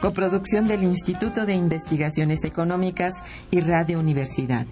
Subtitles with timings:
[0.00, 3.14] Coproducción del Instituto de Investigaciones Económicas
[3.50, 4.66] y Radio Universidad.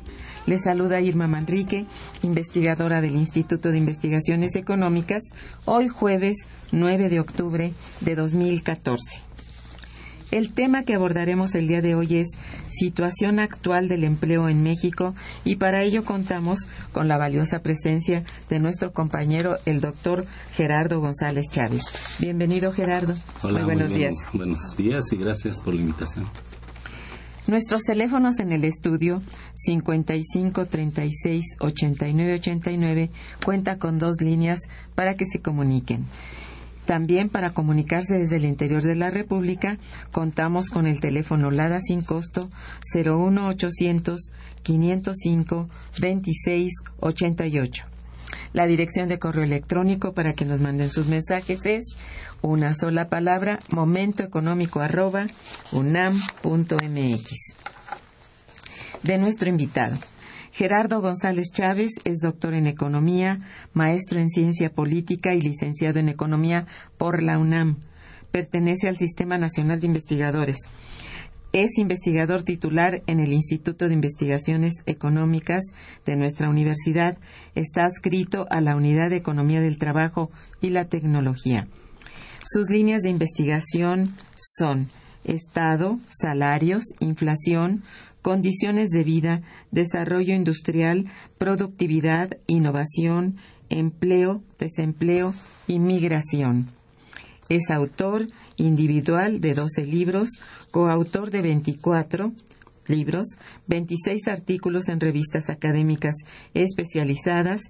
[0.47, 1.87] Les saluda Irma Manrique,
[2.23, 5.23] investigadora del Instituto de Investigaciones Económicas,
[5.65, 9.26] hoy jueves 9 de octubre de 2014.
[10.31, 12.37] El tema que abordaremos el día de hoy es
[12.69, 15.15] situación actual del empleo en México
[15.45, 21.49] y para ello contamos con la valiosa presencia de nuestro compañero, el doctor Gerardo González
[21.49, 21.83] Chávez.
[22.19, 23.15] Bienvenido, Gerardo.
[23.43, 24.15] Hola, muy buenos días.
[24.33, 26.27] Buenos días y gracias por la invitación.
[27.47, 29.23] Nuestros teléfonos en el estudio
[29.55, 33.11] 55 36 89 89
[33.45, 34.63] cuenta con dos líneas
[34.97, 36.07] para que se comuniquen.
[36.87, 39.79] También para comunicarse desde el interior de la República
[40.13, 42.49] contamos con el teléfono LADA sin costo
[42.95, 44.33] 01800
[44.63, 47.87] 505 2688.
[48.53, 51.97] La dirección de correo electrónico para que nos manden sus mensajes es
[52.41, 55.27] una sola palabra momentoeconómico arroba
[55.73, 57.31] unam.mx.
[59.03, 59.99] De nuestro invitado.
[60.57, 63.41] Gerardo González Chávez es doctor en Economía,
[63.75, 66.65] maestro en Ciencia Política y licenciado en Economía
[66.97, 67.77] por la UNAM.
[68.31, 70.57] Pertenece al Sistema Nacional de Investigadores.
[71.53, 75.63] Es investigador titular en el Instituto de Investigaciones Económicas
[76.07, 77.19] de nuestra universidad.
[77.55, 80.31] Está adscrito a la Unidad de Economía del Trabajo
[80.63, 81.69] y la Tecnología.
[82.47, 84.89] Sus líneas de investigación son
[85.27, 87.83] Estado, salarios, inflación,
[88.27, 91.05] condiciones de vida, desarrollo industrial,
[91.39, 93.37] productividad, innovación,
[93.69, 95.33] empleo, desempleo
[95.69, 96.67] y migración.
[97.49, 98.27] Es autor
[98.57, 100.31] individual de 12 libros,
[100.73, 102.33] coautor de 24
[102.89, 103.39] libros,
[103.69, 106.17] 26 artículos en revistas académicas
[106.53, 107.63] especializadas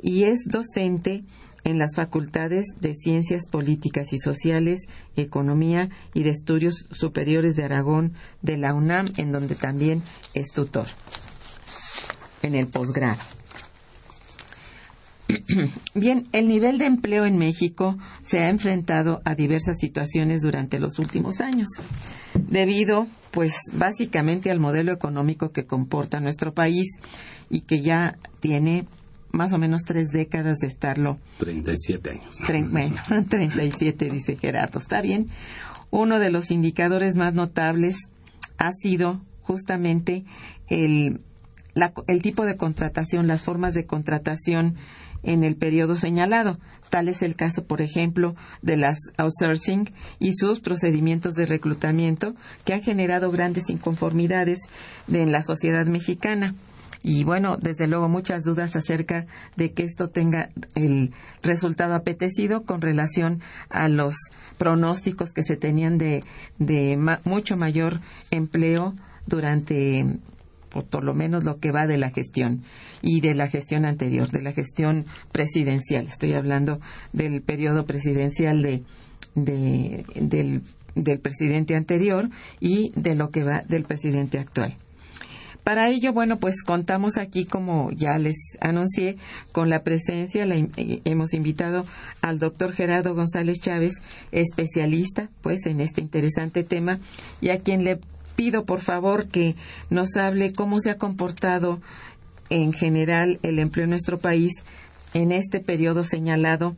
[0.00, 1.24] y es docente
[1.64, 8.14] en las facultades de Ciencias Políticas y Sociales, Economía y de Estudios Superiores de Aragón
[8.42, 10.02] de la UNAM, en donde también
[10.34, 10.86] es tutor
[12.42, 13.20] en el posgrado.
[15.94, 20.98] Bien, el nivel de empleo en México se ha enfrentado a diversas situaciones durante los
[20.98, 21.68] últimos años,
[22.34, 26.98] debido, pues, básicamente al modelo económico que comporta nuestro país
[27.48, 28.86] y que ya tiene
[29.32, 31.18] más o menos tres décadas de estarlo.
[31.38, 32.36] 37 años.
[32.70, 32.96] bueno,
[33.28, 34.78] 37, dice Gerardo.
[34.78, 35.28] Está bien.
[35.90, 38.10] Uno de los indicadores más notables
[38.58, 40.24] ha sido justamente
[40.68, 41.20] el,
[42.06, 44.76] el tipo de contratación, las formas de contratación
[45.22, 46.58] en el periodo señalado.
[46.90, 52.34] Tal es el caso, por ejemplo, de las outsourcing y sus procedimientos de reclutamiento
[52.64, 54.60] que han generado grandes inconformidades
[55.08, 56.54] en la sociedad mexicana.
[57.02, 59.26] Y bueno, desde luego muchas dudas acerca
[59.56, 61.12] de que esto tenga el
[61.42, 64.16] resultado apetecido con relación a los
[64.58, 66.22] pronósticos que se tenían de,
[66.58, 68.00] de mucho mayor
[68.30, 68.94] empleo
[69.26, 70.06] durante
[70.88, 72.62] por lo menos lo que va de la gestión
[73.02, 76.04] y de la gestión anterior, de la gestión presidencial.
[76.04, 76.80] Estoy hablando
[77.12, 78.84] del periodo presidencial de,
[79.34, 80.62] del,
[80.94, 82.28] del presidente anterior
[82.60, 84.76] y de lo que va del presidente actual.
[85.64, 89.16] Para ello, bueno, pues contamos aquí, como ya les anuncié,
[89.52, 91.86] con la presencia, eh, hemos invitado
[92.22, 93.94] al doctor Gerardo González Chávez,
[94.32, 96.98] especialista, pues, en este interesante tema,
[97.40, 98.00] y a quien le
[98.36, 99.54] pido, por favor, que
[99.90, 101.80] nos hable cómo se ha comportado
[102.48, 104.64] en general el empleo en nuestro país
[105.14, 106.76] en este periodo señalado.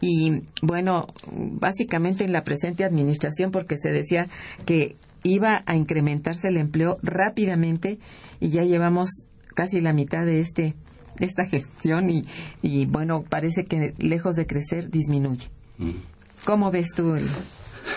[0.00, 4.26] Y bueno, básicamente en la presente administración porque se decía
[4.66, 7.98] que iba a incrementarse el empleo rápidamente
[8.40, 9.08] y ya llevamos
[9.54, 10.74] casi la mitad de este
[11.20, 12.24] esta gestión y,
[12.62, 15.50] y bueno, parece que lejos de crecer disminuye.
[15.78, 15.90] Mm.
[16.44, 17.28] ¿Cómo ves tú el,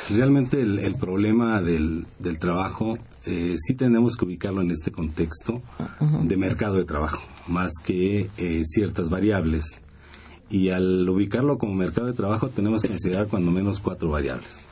[0.10, 5.62] Realmente el, problema del, del trabajo eh, sí tenemos que ubicarlo en este contexto
[6.00, 9.81] de mercado de trabajo, más que eh, ciertas variables.
[10.50, 14.66] Y al ubicarlo como mercado de trabajo tenemos que considerar cuando menos cuatro variables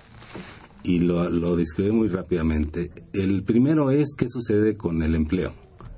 [0.84, 2.92] y lo, lo describe muy rápidamente.
[3.14, 5.54] El primero es qué sucede con el empleo,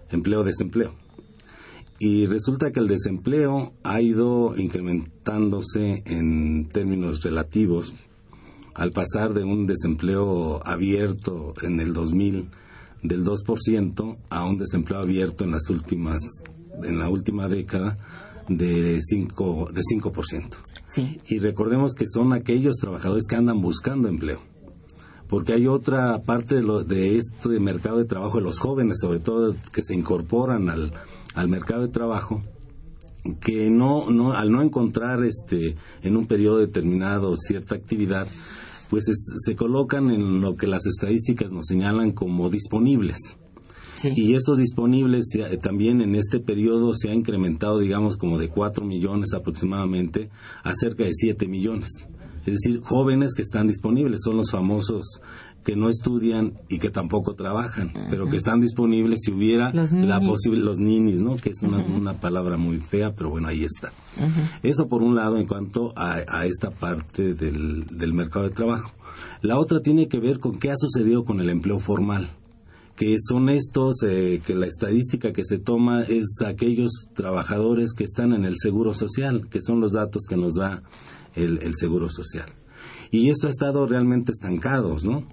[0.09, 0.93] empleo-desempleo.
[1.97, 7.93] Y resulta que el desempleo ha ido incrementándose en términos relativos
[8.73, 12.49] al pasar de un desempleo abierto en el 2000
[13.01, 16.21] del 2% a un desempleo abierto en las últimas
[16.83, 17.97] en la última década
[18.49, 20.49] de 5 de 5%.
[20.89, 21.21] Sí.
[21.27, 24.41] Y recordemos que son aquellos trabajadores que andan buscando empleo
[25.27, 29.19] porque hay otra parte de, lo, de este mercado de trabajo de los jóvenes, sobre
[29.19, 30.93] todo que se incorporan al,
[31.33, 32.43] al mercado de trabajo,
[33.41, 38.27] que no, no, al no encontrar este, en un periodo determinado cierta actividad,
[38.89, 39.05] pues
[39.37, 43.37] se colocan en lo que las estadísticas nos señalan como disponibles.
[44.03, 45.25] Y estos disponibles
[45.63, 50.29] también en este periodo se ha incrementado, digamos, como de 4 millones aproximadamente
[50.63, 52.05] a cerca de 7 millones
[52.45, 55.21] es decir, jóvenes que están disponibles, son los famosos
[55.63, 60.61] que no estudian y que tampoco trabajan, pero que están disponibles si hubiera la posible
[60.61, 61.35] los ninis, ¿no?
[61.37, 63.91] Que es una, palabra muy fea, pero bueno, ahí está.
[64.61, 68.91] Eso por un lado en cuanto a, esta parte del, del, mercado de trabajo.
[69.41, 72.29] La otra tiene que ver con qué ha sucedido con el empleo formal
[72.95, 78.31] que son estos, eh, que la estadística que se toma es aquellos trabajadores que están
[78.31, 80.81] en el seguro social, que son los datos que nos da
[81.35, 82.49] el, seguro social.
[83.11, 85.23] Y esto ha estado realmente estancado, ¿no?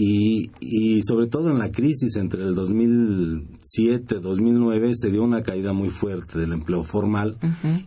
[0.00, 5.72] Y, y, sobre todo en la crisis entre el 2007 2009 se dio una caída
[5.72, 7.36] muy fuerte del empleo formal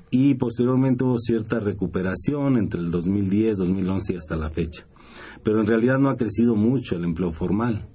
[0.09, 4.85] y posteriormente hubo cierta recuperación entre el 2010 2011 y hasta la fecha
[5.41, 7.87] pero en realidad no ha crecido mucho el empleo formal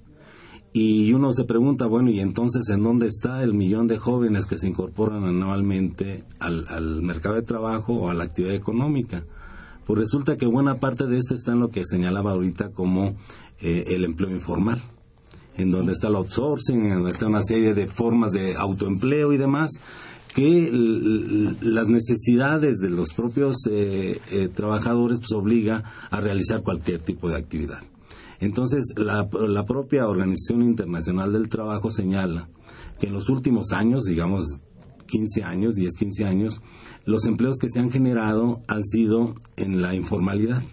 [0.73, 4.57] y uno se pregunta bueno y entonces en dónde está el millón de jóvenes que
[4.57, 9.25] se incorporan anualmente al, al mercado de trabajo o a la actividad económica
[9.87, 13.15] pues resulta que buena parte de esto está en lo que señalaba ahorita como
[13.61, 14.83] eh, el empleo informal,
[15.55, 19.37] en donde está el outsourcing, en donde está una serie de formas de autoempleo y
[19.37, 19.71] demás,
[20.35, 20.69] que
[21.61, 27.37] las necesidades de los propios eh, eh, trabajadores pues obliga a realizar cualquier tipo de
[27.37, 27.79] actividad.
[28.41, 32.49] Entonces, la, la propia Organización Internacional del Trabajo señala
[32.99, 34.59] que en los últimos años, digamos
[35.07, 36.61] 15 años, 10, 15 años,
[37.05, 40.63] los empleos que se han generado han sido en la informalidad.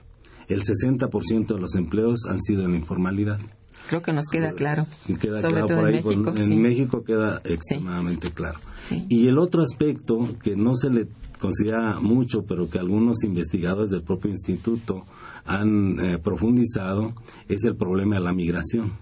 [0.49, 3.41] El 60% de los empleos han sido en la informalidad.
[3.89, 4.87] Creo que nos queda claro.
[5.21, 5.99] Queda claro por ahí.
[5.99, 8.59] En México, en México queda extremadamente claro.
[9.09, 14.03] Y el otro aspecto que no se le considera mucho, pero que algunos investigadores del
[14.03, 15.05] propio instituto
[15.45, 17.15] han eh, profundizado,
[17.49, 18.93] es el problema de la migración.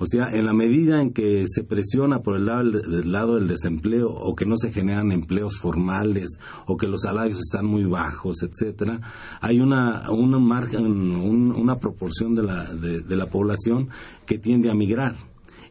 [0.00, 3.48] O sea, en la medida en que se presiona por el lado del, lado del
[3.48, 8.42] desempleo o que no se generan empleos formales o que los salarios están muy bajos,
[8.42, 9.00] etcétera,
[9.40, 13.88] hay una una margen, una proporción de la de, la población
[14.26, 15.16] que tiende a migrar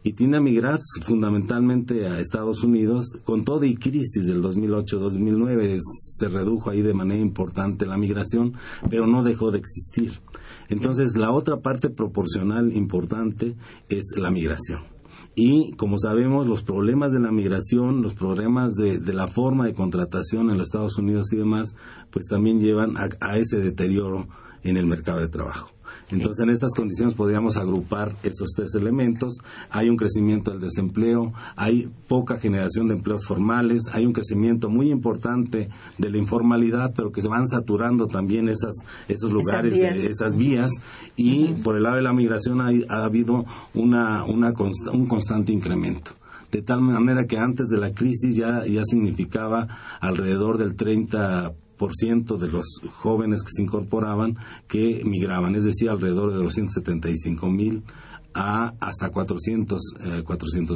[0.02, 6.28] y tiende a migrar fundamentalmente a Estados Unidos con toda y crisis del 2008-2009 se
[6.28, 8.54] redujo ahí de manera importante la migración,
[8.88, 10.20] pero no dejó de existir.
[10.68, 13.56] Entonces, la otra parte proporcional importante
[13.88, 14.98] es la migración.
[15.34, 20.50] Y como sabemos, los problemas de la migración, los problemas de, la forma de contratación
[20.50, 21.74] en los Estados Unidos y demás,
[22.10, 24.28] pues también llevan a, ese deterioro
[24.62, 25.70] en el mercado de trabajo.
[26.10, 29.38] Entonces, en estas condiciones podríamos agrupar esos tres elementos.
[29.70, 34.90] Hay un crecimiento del desempleo, hay poca generación de empleos formales, hay un crecimiento muy
[34.90, 38.74] importante de la informalidad, pero que se van saturando también esas,
[39.08, 40.70] esos lugares, esas vías,
[41.16, 44.54] y por el lado de la migración ha, habido una, una
[44.92, 46.12] un constante incremento.
[46.50, 49.68] De tal manera que antes de la crisis ya, ya significaba
[50.00, 56.38] alrededor del 30 de los jóvenes que se incorporaban que migraban, es decir, alrededor de
[56.38, 57.84] 275 mil
[58.34, 60.22] a hasta 400 eh,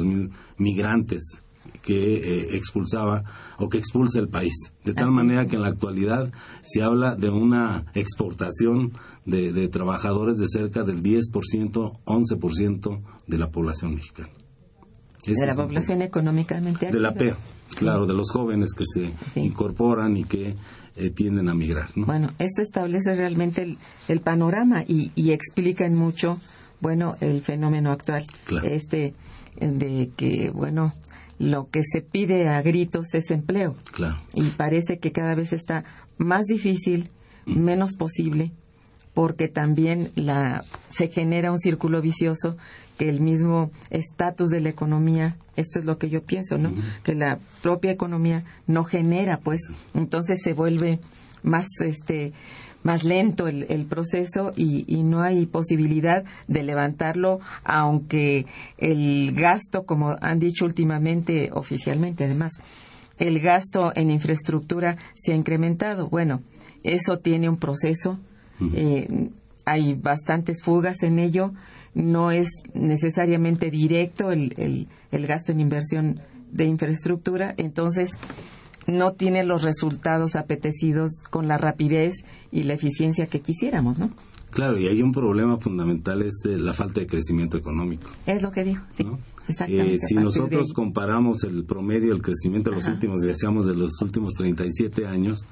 [0.03, 1.41] mil migrantes
[1.81, 3.23] que eh, expulsaba
[3.57, 4.53] o que expulsa el país.
[4.83, 6.31] De tal manera que en la actualidad
[6.61, 8.93] se habla de una exportación
[9.25, 11.21] de, trabajadores de cerca del 10%,
[12.05, 14.29] 11% de la población mexicana.
[15.25, 17.33] de la población económicamente De la P,
[17.77, 20.55] claro, de los jóvenes que se incorporan y que
[20.95, 21.89] eh, tienden a migrar.
[21.95, 26.39] Bueno, esto establece realmente el, panorama y, explica en mucho,
[26.81, 28.25] bueno, el fenómeno actual.
[28.63, 29.13] Este,
[29.59, 30.93] de que, bueno,
[31.39, 33.75] lo que se pide a gritos es empleo.
[34.33, 35.83] Y parece que cada vez está
[36.17, 37.09] más difícil,
[37.45, 38.51] menos posible,
[39.13, 42.57] porque también la, se genera un círculo vicioso
[42.99, 46.73] el mismo estatus de la economía, esto es lo que yo pienso, ¿no?
[47.03, 49.61] Que la propia economía no genera, pues,
[49.93, 50.99] entonces se vuelve
[51.43, 52.33] más, este,
[52.83, 58.45] más lento el, proceso y, y, no hay posibilidad de levantarlo, aunque
[58.77, 62.53] el gasto, como han dicho últimamente, oficialmente además,
[63.17, 66.09] el gasto en infraestructura se ha incrementado.
[66.09, 66.41] Bueno,
[66.83, 68.19] eso tiene un proceso,
[68.73, 69.29] eh,
[69.65, 71.53] hay bastantes fugas en ello
[71.93, 76.19] no es necesariamente directo el, el, gasto en inversión
[76.51, 78.11] de infraestructura, entonces
[78.87, 84.09] no tiene los resultados apetecidos con la rapidez y la eficiencia que quisiéramos, ¿no?
[84.49, 88.09] Claro, y hay un problema fundamental, es eh, la falta de crecimiento económico.
[88.27, 89.05] Es lo que dijo, sí.
[89.67, 94.35] Eh, si nosotros comparamos el promedio del crecimiento de los últimos, decíamos, de los últimos
[94.35, 95.45] 37 años,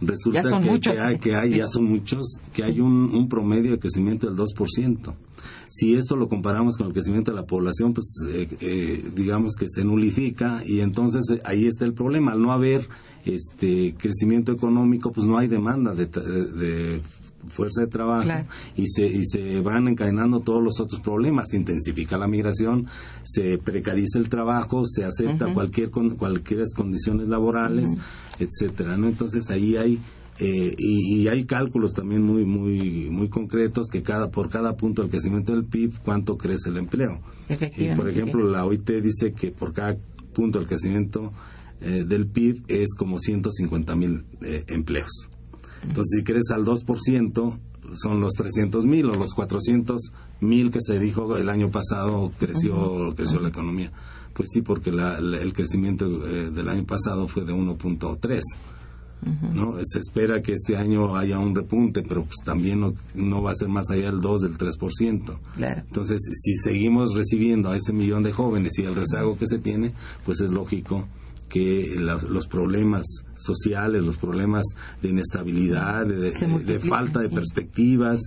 [0.00, 0.40] resulta
[0.80, 4.36] que, hay, que hay, ya son muchos, que hay un, un promedio de crecimiento del
[4.36, 5.14] 2%.
[5.70, 9.66] Si esto lo comparamos con el crecimiento de la población, pues eh, eh, digamos que
[9.68, 12.32] se nulifica y entonces eh, ahí está el problema.
[12.32, 12.88] Al no haber
[13.24, 17.02] este crecimiento económico, pues no hay demanda de,
[17.48, 18.28] fuerza de trabajo
[18.76, 21.50] y, se, y se van encadenando todos los otros problemas.
[21.50, 22.86] Se intensifica la migración,
[23.22, 27.90] se precariza el trabajo, se acepta cualquier con, cualquier condiciones laborales,
[28.38, 28.96] etcétera.
[28.96, 29.08] ¿no?
[29.08, 29.98] Entonces ahí hay
[30.40, 35.10] eh, y, hay cálculos también muy muy muy concretos que cada por cada punto del
[35.10, 37.20] crecimiento del PIB cuánto crece el empleo.
[37.76, 39.96] Y por ejemplo la OIT dice que por cada
[40.32, 41.32] punto del crecimiento
[41.80, 45.28] eh, del PIB es como 150 mil eh, empleos.
[45.82, 47.58] Entonces si crece al 2%
[47.94, 53.14] son los 300 mil o los 400 mil que se dijo el año pasado creció
[53.14, 53.92] creció la economía.
[54.34, 58.40] Pues sí, porque el crecimiento del año pasado fue de 1.3.
[59.52, 59.76] ¿no?
[59.82, 63.68] Se espera que este año haya un repunte, pero pues también no, va a ser
[63.68, 65.38] más allá del 2, del 3%.
[65.58, 69.92] Entonces, si seguimos recibiendo a ese millón de jóvenes y el rezago que se tiene,
[70.24, 71.06] pues es lógico
[71.48, 74.64] que los problemas sociales, los problemas
[75.02, 78.20] de inestabilidad, de, falta de perspectivas,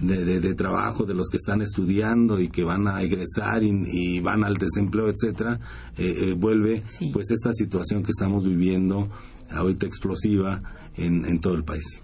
[0.00, 4.54] de, trabajo de los que están estudiando y que van a egresar y, van al
[4.54, 5.60] desempleo, etcétera,
[5.96, 9.08] eh, eh, vuelve pues esta situación que estamos viviendo
[9.50, 10.60] ahorita explosiva
[10.96, 12.02] en, todo el país.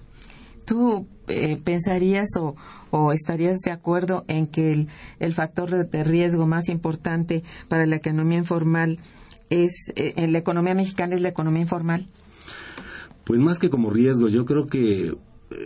[0.64, 4.86] ¿Tú eh, pensarías o, estarías de acuerdo en que
[5.18, 8.98] el, factor de, riesgo más importante para la economía informal
[9.52, 12.06] es, eh, en la economía mexicana es la economía informal?
[13.24, 15.12] Pues más que como riesgo, yo creo que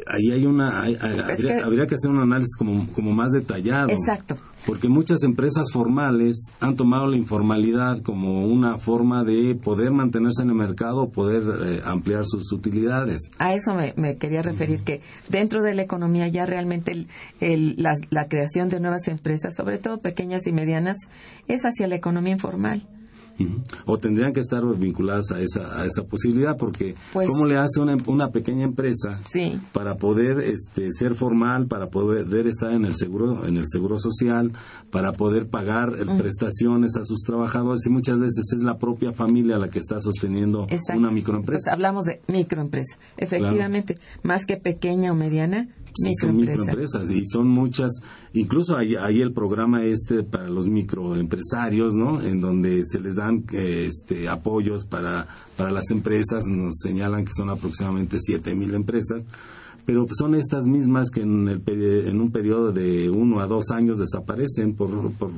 [0.07, 3.88] ahí hay una habría, que, hacer un análisis como, como más detallado.
[3.90, 4.37] Exacto.
[4.66, 10.50] Porque muchas empresas formales han tomado la informalidad como una forma de poder mantenerse en
[10.50, 13.23] el mercado, poder eh, ampliar sus utilidades.
[13.38, 17.07] A eso me, quería referir, que dentro de la economía ya realmente
[17.40, 20.97] el, la, la creación de nuevas empresas, sobre todo pequeñas y medianas,
[21.47, 22.83] es hacia la economía informal.
[23.85, 27.81] O tendrían que estar vinculadas a esa, a esa posibilidad, porque pues ¿cómo le hace
[27.81, 29.19] una, una pequeña empresa
[29.73, 34.52] para poder este, ser formal, para poder estar en el seguro, en el seguro social,
[34.90, 37.87] para poder pagar eh, prestaciones a sus trabajadores?
[37.87, 41.73] Y muchas veces es la propia familia la que está sosteniendo una microempresa.
[41.73, 45.69] hablamos de microempresa, efectivamente, más que pequeña o mediana,
[46.21, 47.11] son microempresas.
[47.11, 47.91] y son muchas,
[48.33, 52.23] incluso hay, hay, el programa este para los microempresarios, ¿no?
[52.23, 55.26] En donde se les dan este, apoyos para,
[55.57, 59.25] para las empresas, nos señalan que son aproximadamente siete mil empresas,
[59.85, 63.99] pero son estas mismas que en, el, en un periodo de uno a dos años
[63.99, 65.31] desaparecen por, por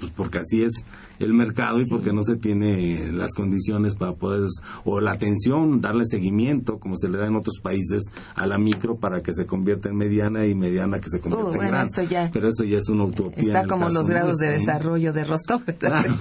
[0.00, 0.72] pues porque así es
[1.18, 4.48] el mercado y porque no se tiene las condiciones para poder,
[4.84, 8.04] o la atención, darle seguimiento, como se le da en otros países,
[8.34, 11.50] a la micro para que se convierta en mediana y mediana que se convierta Uh,
[11.52, 11.84] en bueno, gran.
[11.86, 13.42] esto ya Pero eso ya es una utopía.
[13.42, 15.62] Está como los grados de desarrollo de Rostov.
[15.78, 16.16] Claro.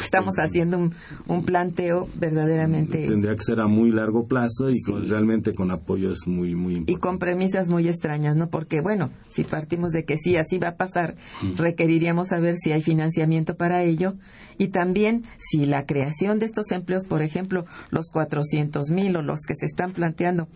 [0.00, 0.94] Estamos haciendo un,
[1.26, 6.26] un planteo verdaderamente Tendría que ser a muy largo plazo y con- realmente con apoyos
[6.26, 7.00] muy, muy y importantes.
[7.02, 8.48] con premisas muy extrañas, ¿no?
[8.50, 11.14] Porque, bueno, si partimos de que sí, así va a pasar,
[11.56, 12.82] requeriríamos saber si hay
[13.24, 14.14] financiamiento para ello
[14.58, 19.40] y también si la creación de estos empleos, por ejemplo, los 400 mil o los
[19.46, 20.48] que se están planteando,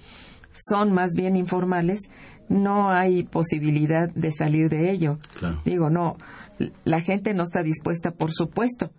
[0.53, 2.01] son más bien informales,
[2.49, 5.19] no hay posibilidad de salir de ello.
[5.39, 5.61] Claro.
[5.65, 6.17] Digo, no,
[6.85, 8.91] la gente no está dispuesta, por supuesto,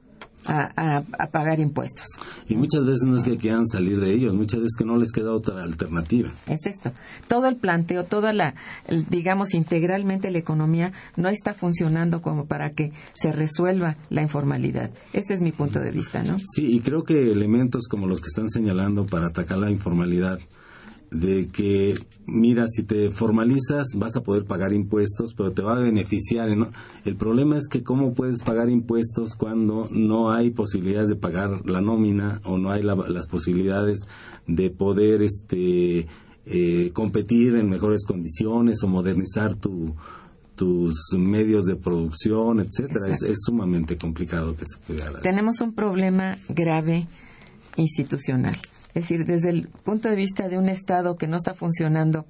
[0.45, 2.05] a, a- a pagar impuestos.
[2.47, 5.11] Y muchas veces no es que quieran salir de ellos, muchas veces que no les
[5.11, 6.31] queda otra alternativa.
[6.47, 6.91] Es esto.
[7.27, 8.55] Todo el planteo, toda la,
[8.87, 14.91] el- digamos, integralmente la economía no está funcionando como para que se resuelva la informalidad.
[15.13, 16.37] Ese es mi punto de vista, ¿no?
[16.39, 20.39] Sí, y creo que elementos como los que están señalando para atacar la informalidad,
[21.11, 21.95] de que,
[22.27, 26.55] mira, si te formalizas vas a poder pagar impuestos, pero te va a beneficiar.
[26.55, 26.71] ¿no?
[27.05, 31.81] El problema es que cómo puedes pagar impuestos cuando no hay posibilidades de pagar la
[31.81, 34.01] nómina o no hay la- las posibilidades
[34.47, 36.07] de poder este,
[36.45, 39.95] eh, competir en mejores condiciones o modernizar tu
[40.55, 45.21] tus medios de producción, etcétera, es, es sumamente complicado que se pueda.
[45.21, 47.07] Tenemos un problema grave
[47.77, 48.57] institucional.
[48.89, 52.25] Es decir, desde el punto de vista de un Estado que no está funcionando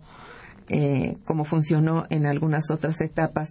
[0.67, 3.49] eh, como funcionó en algunas otras etapas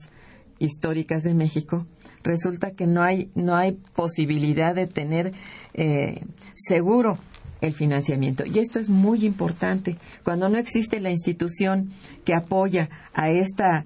[0.60, 1.86] históricas de México,
[2.22, 5.32] resulta que no hay, no hay posibilidad de tener
[5.74, 6.20] eh,
[6.54, 7.18] seguro
[7.60, 8.44] el financiamiento.
[8.46, 9.96] Y esto es muy importante.
[10.22, 11.90] Cuando no existe la institución
[12.24, 13.84] que apoya a esta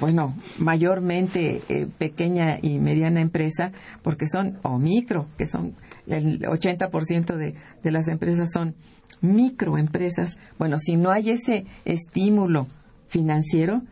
[0.00, 5.74] bueno, mayormente eh, pequeña y mediana empresa, porque son, o micro, que son
[6.06, 8.74] el 80% de, de las empresas son
[9.20, 10.36] microempresas.
[10.58, 12.66] Bueno, si no hay ese estímulo
[13.08, 13.82] financiero,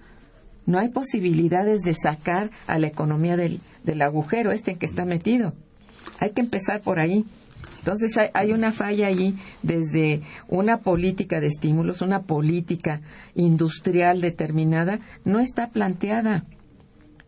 [0.67, 5.05] no hay posibilidades de sacar a la economía del, del agujero este en que está
[5.05, 5.55] metido.
[6.18, 7.25] Hay que empezar por ahí.
[7.79, 13.01] Entonces hay, hay una falla allí desde una política de estímulos, una política
[13.35, 16.44] industrial determinada, no está planteada.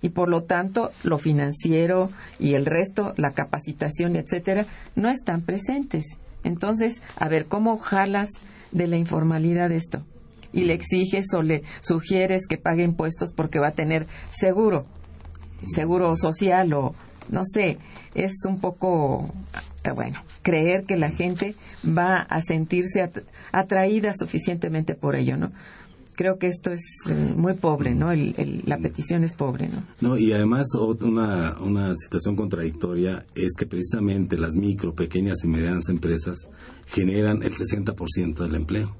[0.03, 6.05] Y por lo tanto, lo financiero y el resto, la capacitación, etcétera, no están presentes.
[6.45, 8.29] Entonces, a ver, ¿cómo jalas
[8.73, 10.05] de la informalidad esto?
[10.53, 14.87] Y le exiges o le sugieres que pague impuestos porque va a tener seguro,
[15.67, 16.95] seguro social o
[17.29, 17.79] no sé,
[18.15, 19.33] es un poco,
[19.85, 21.55] eh, bueno, creer que la gente
[21.87, 25.53] va a sentirse at- atraída suficientemente por ello, ¿no?
[26.14, 28.12] Creo que esto es eh, muy pobre, ¿no?
[28.12, 29.83] El- el- la petición es pobre, ¿no?
[30.01, 30.66] No, y además
[31.01, 36.48] una, una situación contradictoria es que precisamente las micro, pequeñas y medianas empresas
[36.87, 38.94] generan el 60% del empleo.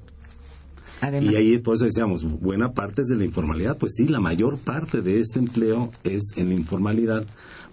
[1.01, 3.77] Además, Y ahí es por eso decíamos, buena parte es de la informalidad.
[3.77, 7.25] Pues sí, la mayor parte de este empleo es en la informalidad,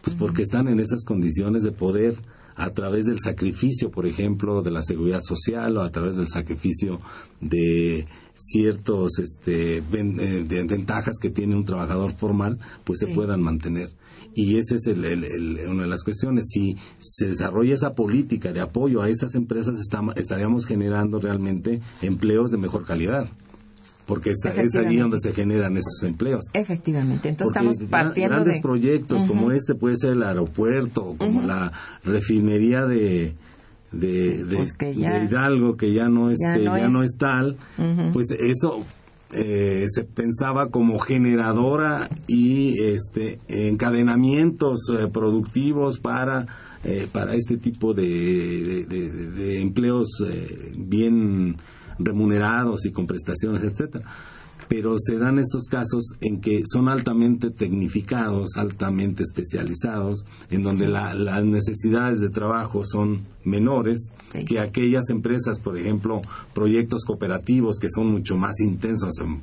[0.02, 2.16] pues porque están en esas condiciones de poder
[2.56, 7.00] a través del sacrificio, por ejemplo, de la seguridad social o a través del sacrificio
[7.40, 13.06] de ciertos este, ven- eh, de ventajas que tiene un trabajador formal, pues Sí.
[13.06, 13.90] se puedan mantener.
[14.34, 16.46] Y esa es el- el- el- una de las cuestiones.
[16.50, 22.50] Si se desarrolla esa política de apoyo a estas empresas, estamos- estaríamos generando realmente empleos
[22.50, 23.28] de mejor calidad.
[24.10, 26.44] Porque es, es allí donde se generan esos empleos.
[26.52, 27.28] efectivamente.
[27.30, 28.60] Entonces Porque estamos partiendo grandes de...
[28.60, 29.52] proyectos como Ujú.
[29.52, 31.72] este puede ser el aeropuerto como la
[32.04, 33.34] refinería de
[33.92, 36.92] de, de- Pues que ya- de Hidalgo que ya no ya este, no ya es.
[36.92, 38.12] no es tal Ujú.
[38.12, 38.84] pues eso
[39.32, 46.46] eh, se pensaba como generadora y este encadenamientos eh, productivos para
[46.84, 51.56] eh, para este tipo de, de- de- de empleos eh, bien
[52.00, 54.04] remunerados y con prestaciones etcétera
[54.68, 61.12] pero se dan estos casos en que son altamente tecnificados, altamente especializados, en donde la-
[61.12, 64.44] las necesidades de trabajo son menores Sí.
[64.44, 66.22] que aquellas empresas, por ejemplo,
[66.54, 69.42] proyectos cooperativos que son mucho más intensos en,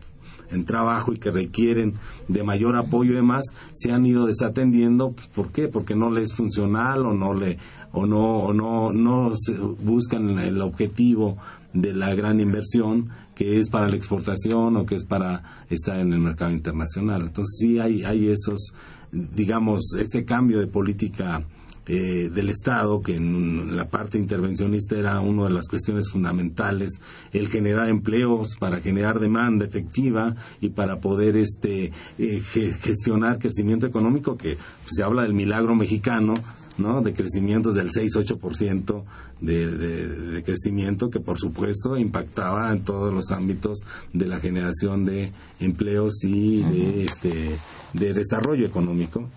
[0.49, 1.95] en trabajo y que requieren
[2.29, 3.43] de mayor apoyo y demás,
[3.73, 5.11] se han ido desatendiendo.
[5.11, 5.67] Pues, ¿Por qué?
[5.67, 7.57] Porque no les es funcional o no le
[7.91, 11.37] o no o no no se buscan el objetivo
[11.81, 16.11] de la gran inversión que es para la exportación o que es para estar en
[16.11, 17.21] el mercado internacional.
[17.21, 18.73] Entonces sí hay, hay esos,
[19.11, 21.45] digamos, ese cambio de política
[21.85, 26.99] eh, del Estado, que en la parte intervencionista era una de las cuestiones fundamentales,
[27.31, 32.41] el generar empleos para generar demanda efectiva y para poder este eh,
[32.81, 36.33] gestionar crecimiento económico, que se habla del milagro mexicano,
[36.77, 37.01] ¿no?
[37.01, 39.03] de crecimientos del 6-8%
[39.41, 43.79] de, de, crecimiento que por supuesto impactaba en todos los ámbitos
[44.13, 47.57] de la generación de empleos y de este
[47.93, 49.29] de desarrollo económico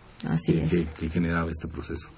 [0.44, 2.08] que, generaba este proceso.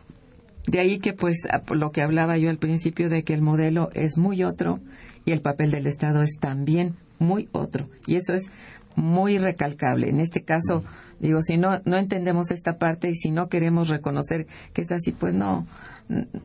[0.66, 4.18] De ahí que, pues, lo que hablaba yo al principio de que el modelo es
[4.18, 4.80] muy otro
[5.24, 7.88] y el papel del Estado es también muy otro.
[8.06, 8.50] Y eso es
[8.94, 10.08] muy recalcable.
[10.08, 10.84] En este caso,
[11.22, 15.12] digo, si no, no entendemos esta parte y si no queremos reconocer que es así,
[15.12, 15.66] pues no,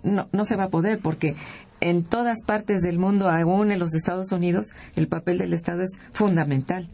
[0.03, 1.35] no, no se va a poder, porque
[1.81, 5.91] en todas partes del mundo, aún en los Estados Unidos, el papel del Estado es
[6.13, 6.87] fundamental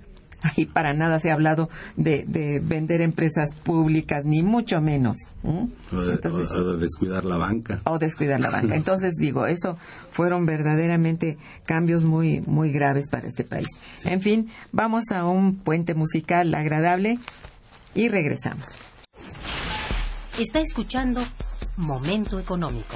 [0.57, 5.17] ahí para nada se ha hablado de, de vender empresas públicas, ni mucho menos.
[5.43, 7.81] O, de, descuidar la banca.
[7.85, 8.75] O descuidar la banca.
[8.75, 9.77] Entonces, digo, eso
[10.11, 13.67] fueron verdaderamente cambios muy, muy graves para este país.
[14.03, 17.19] En fin, vamos a un puente musical agradable
[17.95, 18.69] y regresamos.
[20.39, 21.21] Está escuchando
[21.77, 22.95] Momento Económico.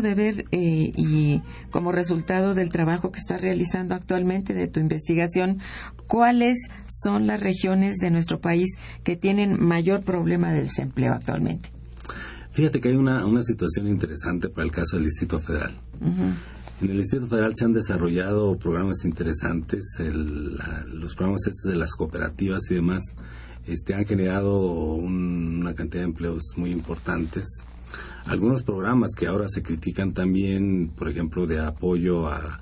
[0.00, 5.58] De ver eh, y como resultado del trabajo que estás realizando actualmente de tu investigación,
[6.06, 8.68] ¿cuáles son las regiones de nuestro país
[9.04, 11.70] que tienen mayor problema de desempleo actualmente?
[12.52, 15.78] Fíjate que hay una, situación interesante para el caso del Distrito Federal.
[16.00, 22.70] En el Distrito Federal se han desarrollado programas interesantes, los programas estos de las cooperativas
[22.70, 23.02] y demás
[23.66, 24.58] este, han generado
[24.94, 27.46] una cantidad de empleos muy importantes
[28.26, 32.60] algunos programas que ahora se critican también, por ejemplo, de apoyo a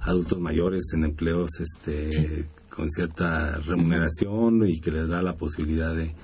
[0.00, 6.14] adultos mayores en empleos este, con cierta remuneración y que les da la posibilidad de,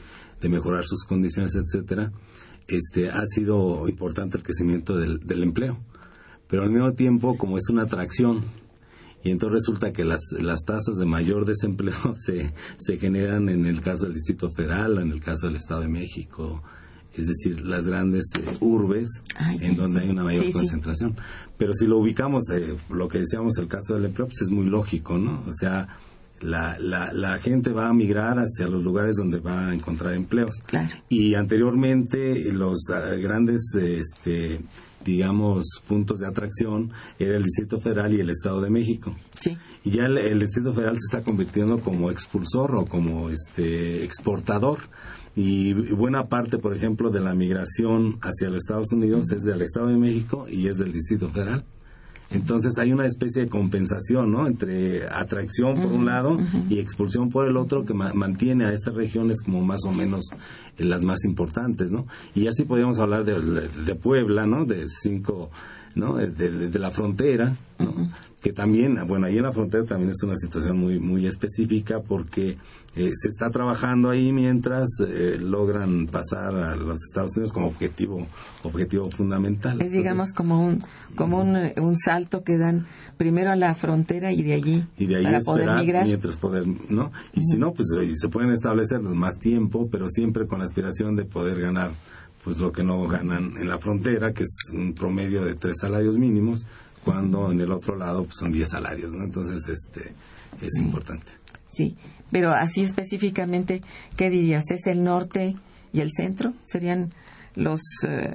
[0.41, 2.13] de mejorar sus condiciones, etcétera,
[2.69, 5.79] este, ha sido importante el crecimiento del, del empleo.
[6.47, 8.43] Pero al mismo tiempo, como es una atracción,
[9.25, 13.81] y entonces resulta que las, las tasas de mayor desempleo se, se generan en el
[13.81, 16.63] caso del Distrito Federal, en el caso del Estado de México,
[17.17, 20.59] es decir, las grandes eh, urbes Ay, en donde hay una mayor sí, sí.
[20.59, 21.17] concentración.
[21.59, 24.67] Pero si lo ubicamos, eh, lo que decíamos, el caso del empleo, pues es muy
[24.67, 25.45] lógico, ¿no?
[25.47, 25.89] O sea,
[26.43, 30.61] la, la, la gente va a migrar hacia los lugares donde va a encontrar empleos.
[30.67, 30.95] Claro.
[31.09, 34.61] Y anteriormente los ah, grandes, eh, este,
[35.05, 39.15] digamos, puntos de atracción era el Distrito Federal y el Estado de México.
[39.39, 39.57] Sí.
[39.85, 44.79] Y ya el, el Distrito Federal se está convirtiendo como expulsor o como este exportador.
[45.35, 49.87] Y buena parte, por ejemplo, de la migración hacia los Estados Unidos es del Estado
[49.89, 51.65] de México y es del Distrito Federal.
[52.31, 54.47] Entonces hay una especie de compensación, ¿no?
[54.47, 56.39] Entre atracción por un lado
[56.71, 60.31] y expulsión por el otro que ma- mantiene a estas regiones como más o menos
[60.79, 62.07] eh, las más importantes, ¿no?
[62.35, 64.65] Y así podríamos hablar de, de- de Puebla, ¿no?
[64.65, 65.51] De cinco,
[65.95, 66.17] ¿no?
[66.17, 68.11] De, la frontera, ¿no?
[68.41, 72.59] Que también, bueno, ahí en la frontera también es una situación muy, muy específica porque
[72.95, 78.27] eh, se está trabajando ahí mientras eh, logran pasar a los Estados Unidos como objetivo,
[78.65, 79.81] objetivo fundamental.
[79.81, 80.83] Es digamos Entonces, como un
[81.15, 85.07] como un, eh, un salto que dan primero a la frontera y de allí y
[85.07, 86.07] de ahí para poder migrar.
[86.07, 90.47] mientras poder no y si no pues oye, se pueden establecer más tiempo pero siempre
[90.47, 91.93] con la aspiración de poder ganar
[92.45, 96.19] pues lo que no ganan en la frontera que es un promedio de tres salarios
[96.19, 96.67] mínimos
[97.05, 100.13] cuando en el otro lado pues, son diez salarios no entonces este
[100.61, 101.33] es importante.
[101.71, 101.97] Sí,
[102.31, 103.83] pero así específicamente,
[104.17, 104.71] ¿qué dirías?
[104.71, 105.57] ¿Es el norte
[105.93, 106.53] y el centro?
[106.65, 107.13] ¿Serían
[107.55, 108.33] los eh,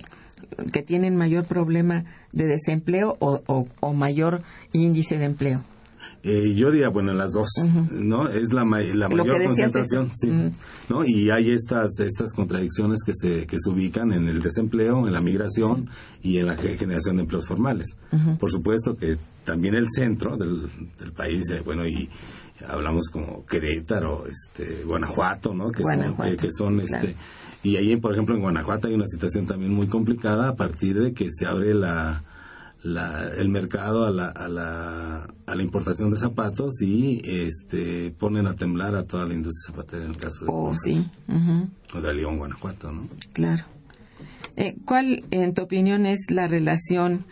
[0.73, 4.41] que tienen mayor problema de desempleo o, o- o mayor
[4.73, 5.63] índice de empleo?
[6.23, 7.49] Eh, yo diría, bueno, las dos,
[7.91, 8.29] ¿no?
[8.29, 10.11] Es la, ma- la mayor concentración.
[10.89, 11.05] ¿no?
[11.05, 15.21] Y hay estas, estas contradicciones que se, que se ubican en el desempleo, en la
[15.21, 15.89] migración
[16.23, 17.97] y en la ge- generación de empleos formales.
[18.39, 20.67] Por supuesto que también el centro del,
[20.99, 22.09] del país, eh, bueno, y
[22.67, 25.69] hablamos como Querétaro, este, Guanajuato, ¿no?
[25.71, 27.07] Que son, Guanajuato, que, que son, claro.
[27.09, 27.15] este,
[27.63, 31.13] y ahí, por ejemplo, en Guanajuato hay una situación también muy complicada a partir de
[31.13, 32.23] que se abre la,
[32.83, 38.47] la- el mercado a la, a, la, a la importación de zapatos y este ponen
[38.47, 41.05] a temblar a toda la industria zapatera en el caso de, Oh, sí,
[41.93, 43.07] o de León, Guanajuato, ¿no?
[43.33, 43.63] claro.
[44.55, 47.25] Eh, ¿Cuál, en tu opinión, es la relación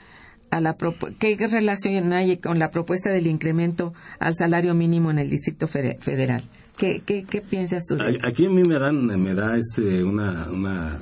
[0.51, 0.77] a la
[1.19, 6.43] qué relación hay con la propuesta del incremento al salario mínimo en el Distrito Federal?
[6.77, 8.19] ¿Qué, qué, qué piensas tú de?
[8.23, 10.99] Aquí a mí me dan me da este una una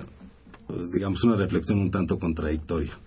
[0.91, 2.97] digamos una reflexión un tanto contradictoria.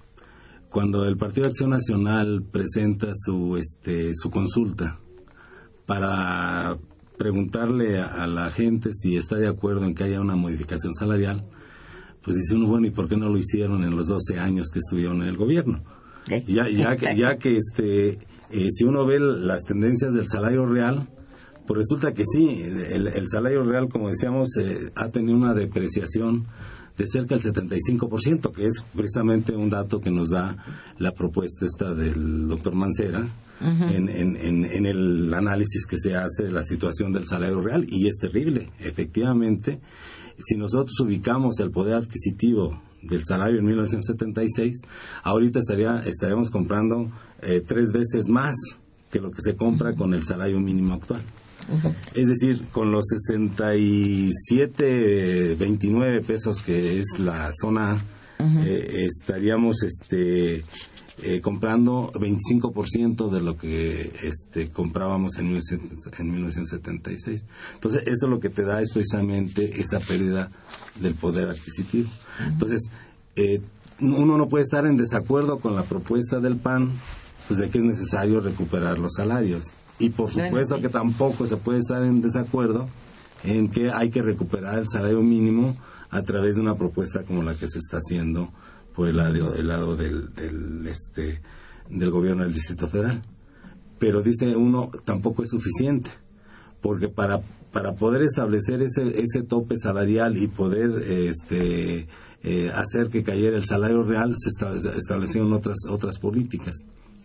[0.70, 4.98] Cuando el Partido de Acción Nacional presenta su este su consulta
[5.86, 6.76] para
[7.16, 11.44] preguntarle a, a la gente si está de acuerdo en que haya una modificación salarial,
[12.26, 14.80] pues dice uno, bueno, ¿y por qué no lo hicieron en los 12 años que
[14.80, 15.84] estuvieron en el gobierno?
[16.22, 16.44] Ok.
[16.48, 18.18] Ya, ya, que, ya que este,
[18.50, 21.08] eh, si uno ve las tendencias del salario real,
[21.66, 26.46] pues resulta que sí, el, el salario real, como decíamos, eh, ha tenido una depreciación
[26.96, 30.56] de cerca del 75%, que es precisamente un dato que nos da
[30.98, 33.26] la propuesta esta del doctor Mancera
[33.60, 37.86] en, en, en, en el análisis que se hace de la situación del salario real,
[37.88, 39.80] y es terrible, efectivamente.
[40.38, 44.82] Si nosotros ubicamos el poder adquisitivo del salario en 1976,
[45.22, 47.10] ahorita estaría, estaríamos comprando
[47.42, 48.56] eh, tres veces más
[49.10, 51.22] que lo que se compra con el salario mínimo actual.
[52.14, 58.00] Es decir, con los 67, 29 pesos que es la zona
[58.38, 60.62] eh, estaríamos este,
[61.22, 67.44] eh, comprando 25% de lo que este, comprábamos en, 1900 en 1976.
[67.74, 70.50] Entonces, eso lo que te da es precisamente esa pérdida
[71.00, 72.10] del poder adquisitivo.
[72.46, 72.90] Entonces,
[73.34, 73.62] eh,
[74.00, 76.92] uno no puede estar en desacuerdo con la propuesta del PAN,
[77.48, 79.72] pues de que es necesario recuperar los salarios.
[79.98, 80.82] Y por Bueno, supuesto sí.
[80.82, 82.88] que tampoco se puede estar en desacuerdo
[83.44, 85.76] en que hay que recuperar el salario mínimo
[86.10, 88.50] a través de una propuesta como la que se está haciendo
[88.94, 91.40] por el lado, el lado del, del, este,
[91.90, 93.22] del gobierno del Distrito Federal.
[93.98, 96.10] Pero dice uno, tampoco es suficiente,
[96.80, 97.40] porque para,
[97.72, 102.06] para poder establecer ese, ese tope salarial y poder este,
[102.42, 104.50] eh, hacer que cayera el salario real, se
[104.96, 106.76] establecieron otras, otras políticas,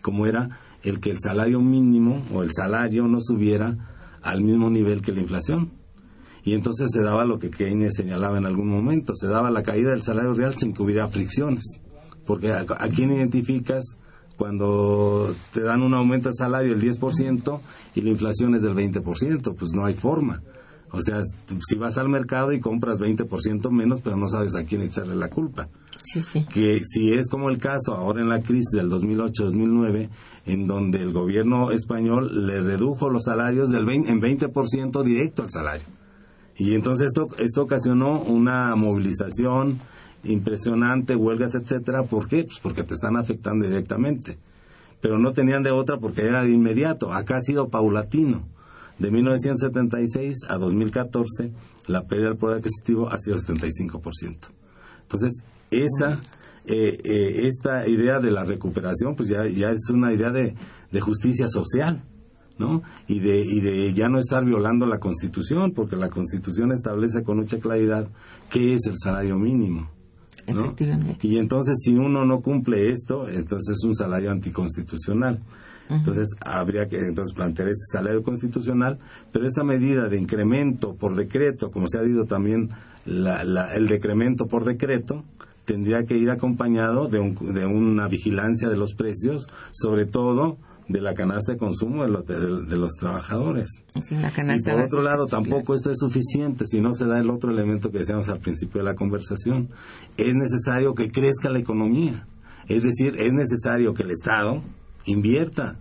[0.02, 5.00] como era el que el salario mínimo o el salario no subiera al mismo nivel
[5.00, 5.72] que la inflación.
[6.44, 9.90] Y entonces se daba lo que Keynes señalaba en algún momento, se daba la caída
[9.90, 11.64] del salario real sin que hubiera fricciones.
[12.26, 13.96] Porque a, a quién identificas
[14.36, 17.60] cuando te dan un aumento de salario del 10%
[17.94, 20.42] y la inflación es del 20%, pues no hay forma.
[20.92, 21.22] O sea,
[21.66, 25.30] si vas al mercado y compras 20% menos, pero no sabes a quién echarle la
[25.30, 25.68] culpa.
[26.02, 26.44] Sí, sí.
[26.52, 30.10] Que si es como el caso ahora en la crisis del 2008-2009,
[30.44, 35.50] en donde el gobierno español le redujo los salarios del 20, en 20% directo al
[35.50, 35.86] salario.
[36.56, 39.78] Y entonces esto, esto ocasionó una movilización
[40.24, 42.02] impresionante, huelgas, etcétera.
[42.02, 42.44] ¿Por qué?
[42.44, 44.36] Pues porque te están afectando directamente.
[45.00, 47.12] Pero no tenían de otra porque era de inmediato.
[47.12, 48.42] Acá ha sido paulatino.
[49.02, 51.50] De 1976 a 2014,
[51.88, 54.36] la pérdida del poder adquisitivo ha sido 75%.
[55.02, 56.20] Entonces, esa,
[56.66, 60.54] eh, eh, esta idea de la recuperación, pues ya, ya es una idea de,
[60.92, 62.04] de justicia social.
[62.58, 62.82] ¿no?
[63.08, 67.38] Y de, y de ya no estar violando la Constitución, porque la Constitución establece con
[67.38, 68.06] mucha claridad
[68.50, 69.90] qué es el salario mínimo.
[70.46, 70.60] ¿no?
[70.60, 71.26] Efectivamente.
[71.26, 75.42] Y entonces si uno no cumple esto, entonces es un salario anticonstitucional.
[75.90, 78.98] Entonces habría que entonces plantear este salario constitucional,
[79.32, 82.70] pero esta medida de incremento por decreto, como se ha dicho también
[83.04, 85.24] la- la- el decremento por decreto,
[85.64, 90.56] tendría que ir acompañado de, un- de una vigilancia de los precios, sobre todo
[90.88, 93.68] de la canasta de consumo de, los- de- de los trabajadores.
[94.02, 97.30] Sí, la Y por otro lado, tampoco esto es suficiente si no se da el
[97.30, 99.68] otro elemento que decíamos al principio de la conversación.
[100.16, 102.26] Es necesario que crezca la economía.
[102.68, 104.62] Es decir, es necesario que el Estado
[105.06, 105.76] invierta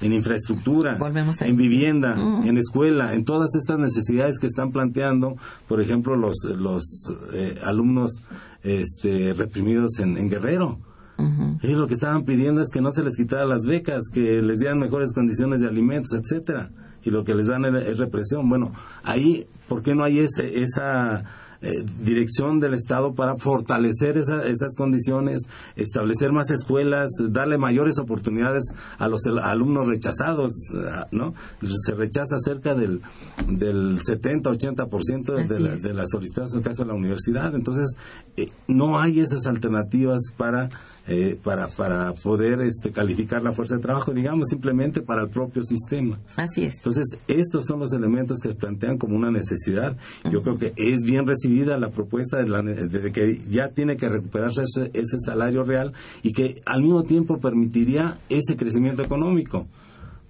[0.00, 2.48] en infraestructura, Volvemos en vivienda, Mm.
[2.48, 5.36] en escuela, en todas estas necesidades que están planteando,
[5.68, 6.84] por ejemplo, los, los
[7.32, 8.20] eh, alumnos
[8.62, 10.78] este, reprimidos en, en Guerrero.
[11.16, 11.58] Ujú.
[11.62, 14.58] Ellos lo que estaban pidiendo es que no se les quitara las becas, que les
[14.58, 16.70] dieran mejores condiciones de alimentos, etcétera.
[17.04, 18.48] Y lo que les dan es, es represión.
[18.48, 18.72] Bueno,
[19.04, 21.22] ahí, ¿por qué no hay ese, esa
[21.64, 25.42] eh, dirección del Estado para fortalecer esa- esas condiciones,
[25.76, 28.64] establecer más escuelas, darle mayores oportunidades
[28.98, 30.52] a los alumnos rechazados,
[30.88, 31.34] ah, ¿no?
[31.64, 33.00] Se rechaza cerca del,
[33.48, 37.54] del 70-80% de, la- de las solicitadas en el caso de la universidad.
[37.54, 37.96] Entonces,
[38.36, 40.68] eh, no hay esas alternativas para,
[41.06, 45.62] eh, para, para poder este, calificar la fuerza de trabajo, digamos, simplemente para el propio
[45.62, 46.18] sistema.
[46.36, 46.76] Así es.
[46.76, 49.96] Entonces, estos son los elementos que se plantean como una necesidad.
[50.30, 51.24] Yo creo que es bien
[51.54, 55.92] recibida la propuesta de, la de que ya tiene que recuperarse ese, ese salario real
[56.22, 59.66] y que al mismo tiempo permitiría ese crecimiento económico.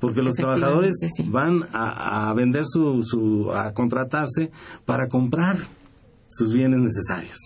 [0.01, 1.25] Porque los trabajadores sí.
[1.29, 4.51] van a, a vender su, su, a contratarse
[4.85, 5.57] para comprar
[6.29, 7.39] sus bienes necesarios.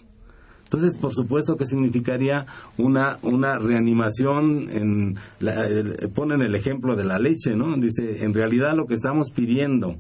[0.65, 5.67] Entonces, por supuesto que significaría una, una reanimación, en la-
[6.15, 7.77] ponen el ejemplo de la leche, ¿no?
[7.77, 9.97] Dice, en realidad lo que estamos pidiendo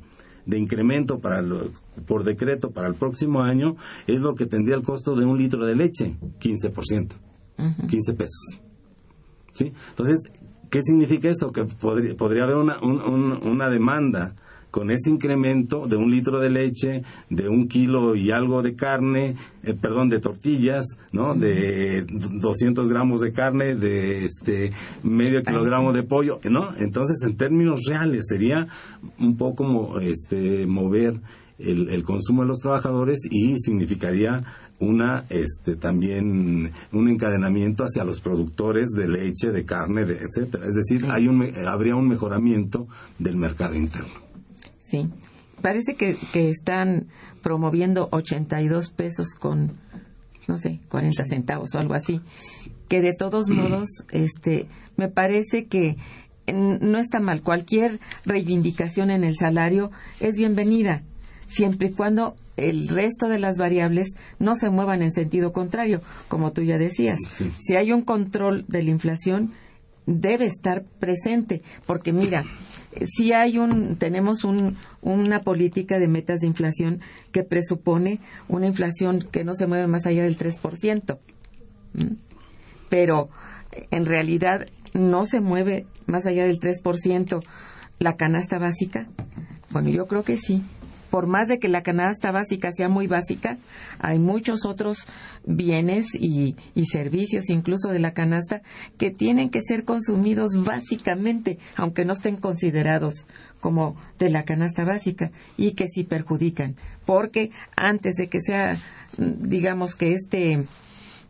[0.48, 1.70] de incremento para lo-
[2.06, 5.64] por decreto para el próximo año es lo que tendría el costo de un litro
[5.66, 7.14] de leche, 15%,
[7.88, 8.58] 15 pesos.
[9.52, 9.72] ¿Sí?
[9.90, 10.20] Entonces,
[10.70, 11.52] ¿qué significa esto?
[11.52, 14.34] Que podría, podría haber una, un- un- una demanda
[14.70, 19.36] con ese incremento de un litro de leche, de un kilo y algo de carne,
[19.62, 21.34] eh, perdón, de tortillas, ¿no?
[21.34, 26.74] De 200 gramos de carne, de este medio kilogramo de pollo, ¿no?
[26.76, 28.68] Entonces, en términos reales, sería
[29.18, 31.14] un poco mo- este, mover
[31.58, 34.36] el, el consumo de los trabajadores y significaría
[34.80, 40.66] una este también un encadenamiento hacia los productores de leche, de carne, de etcétera.
[40.68, 42.86] Es decir, hay un habría un mejoramiento
[43.18, 44.27] del mercado interno.
[44.88, 45.08] Sí.
[45.60, 47.08] Parece que, que están
[47.42, 49.72] promoviendo 82 pesos con,
[50.46, 52.20] no sé, 40 centavos o algo así.
[52.88, 55.96] Que de todos modos, este, me parece que
[56.52, 57.42] no está mal.
[57.42, 61.02] Cualquier reivindicación en el salario es bienvenida,
[61.46, 66.52] siempre y cuando el resto de las variables no se muevan en sentido contrario, como
[66.52, 67.18] tú ya decías.
[67.32, 67.52] Sí.
[67.58, 69.52] Si hay un control de la inflación,
[70.06, 72.44] debe estar presente, porque mira,
[73.06, 77.00] si hay un, tenemos un, una política de metas de inflación
[77.32, 81.18] que presupone una inflación que no se mueve más allá del 3%.
[81.94, 82.16] ¿m?
[82.88, 83.28] Pero
[83.90, 87.42] en realidad no se mueve más allá del 3%
[87.98, 89.06] la canasta básica.
[89.70, 90.64] Bueno, yo creo que sí.
[91.10, 93.56] Por más de que la canasta básica sea muy básica,
[93.98, 95.06] hay muchos otros
[95.48, 98.62] bienes y, y servicios, incluso de la canasta,
[98.98, 103.14] que tienen que ser consumidos básicamente, aunque no estén considerados
[103.60, 106.76] como de la canasta básica, y que sí perjudican.
[107.04, 108.76] Porque antes de que sea,
[109.16, 110.66] digamos que este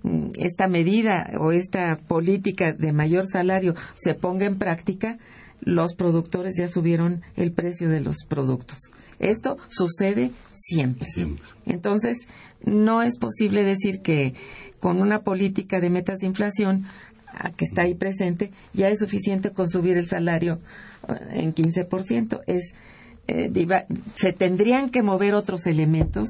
[0.02, 5.18] mm, esta medida o esta política de mayor salario se ponga en práctica,
[5.60, 8.78] los productores ya subieron el precio de los productos.
[9.18, 11.04] Esto sucede siempre.
[11.04, 11.44] Siempre.
[11.66, 12.18] Entonces,
[12.64, 14.34] no es posible decir que
[14.80, 16.86] con una política de metas de inflación
[17.56, 20.58] que está ahí presente, ya es suficiente con subir el salario
[21.08, 22.40] eh, en 15%.
[22.46, 22.74] Es,
[23.28, 23.50] eh,
[24.14, 26.28] se tendrían que mover otros elementos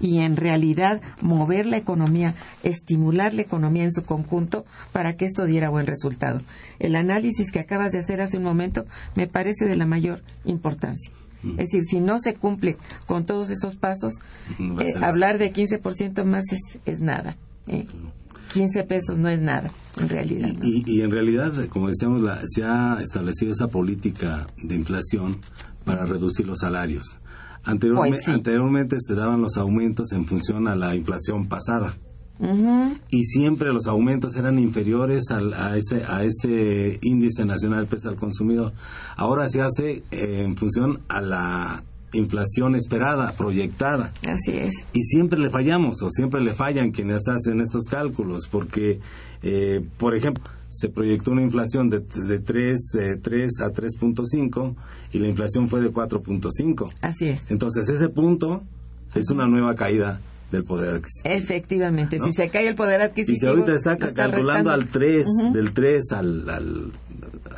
[0.00, 5.44] y en realidad mover la economía, estimular la economía en su conjunto para que esto
[5.44, 6.40] diera buen resultado.
[6.78, 11.12] El análisis que acabas de hacer hace un momento me parece de la mayor importancia.
[11.42, 12.76] Es decir, si no se cumple
[13.06, 14.14] con todos esos pasos,
[14.58, 17.36] eh, hablar de 15% más es, es nada.
[18.52, 20.50] 15 pesos no es nada, en realidad.
[20.62, 25.38] Y, en realidad, como decíamos, se ha establecido esa política de inflación
[25.84, 27.18] para reducir los salarios.
[27.64, 31.96] Anteriormente, pues anteriormente se daban los aumentos en función a la inflación pasada.
[33.10, 38.18] Y siempre los aumentos eran inferiores a, ese, a ese índice nacional de precios al
[38.18, 38.72] consumidor.
[39.16, 41.82] Ahora se hace eh, en función a la
[42.12, 44.12] inflación esperada, proyectada.
[44.26, 44.72] Así es.
[44.92, 49.00] Y siempre le fallamos o siempre le fallan quienes hacen estos cálculos porque,
[49.42, 52.78] eh, por ejemplo, se proyectó una inflación de, de 3,
[53.22, 54.74] 3 a 3.5
[55.12, 56.92] y la inflación fue de 4.5.
[57.00, 57.50] Así es.
[57.50, 58.62] Entonces ese punto
[59.14, 60.20] es una nueva caída
[60.50, 61.34] del poder adquisitivo.
[61.34, 63.36] Efectivamente, si se cae el poder adquisitivo.
[63.36, 66.92] Y si ahorita está, calculando al 3, del 3 al, al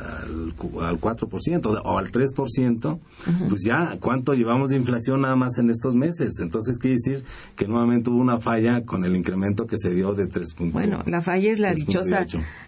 [0.01, 2.99] al, 4% o al 3%,
[3.49, 6.39] pues ya, ¿cuánto llevamos de inflación nada más en estos meses?
[6.39, 7.23] Entonces, quiere decir
[7.55, 11.21] que nuevamente hubo una falla con el incremento que se dio de 3 Bueno, la
[11.21, 12.25] falla es la dichosa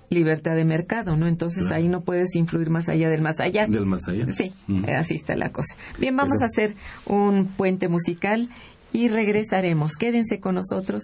[0.09, 1.27] libertad de mercado, ¿no?
[1.27, 3.65] Entonces ahí no puedes influir más allá del más allá.
[3.67, 4.27] Del más allá.
[4.31, 4.53] Sí,
[4.95, 5.75] así está la cosa.
[5.99, 6.75] Bien, vamos a hacer
[7.07, 8.49] un puente musical
[8.93, 9.95] y regresaremos.
[9.95, 11.03] Quédense con nosotros.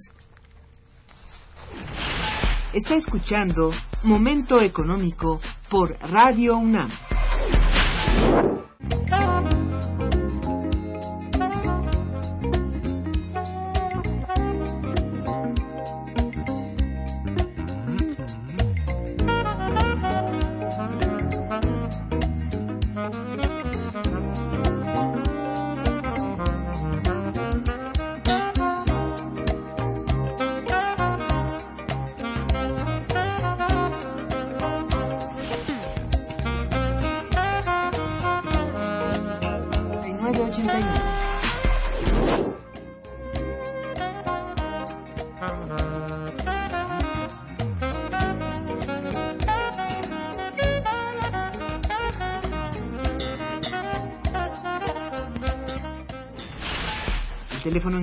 [2.74, 3.72] Está escuchando
[4.04, 6.90] Momento Económico por Radio UNAM.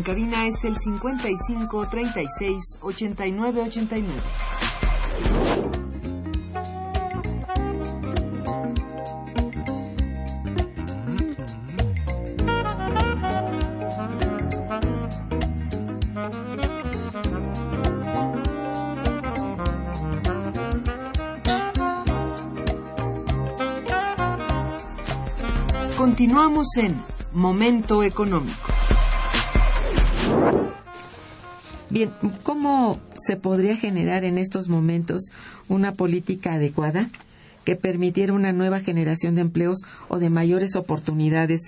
[0.07, 4.13] Cabina es el 55 36 89 89.
[25.97, 26.97] Continuamos en
[27.33, 28.66] Momento Económico.
[31.97, 32.11] Bien,
[32.43, 35.31] ¿cómo se podría generar en estos momentos
[35.67, 37.09] una política adecuada
[37.65, 39.79] que permitiera una nueva generación de empleos
[40.09, 41.63] o de mayores oportunidades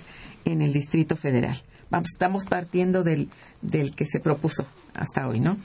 [0.45, 1.57] en el Distrito Federal?
[1.89, 3.27] Vamos, estamos partiendo del,
[3.63, 5.57] del que se propuso hasta hoy, ¿no?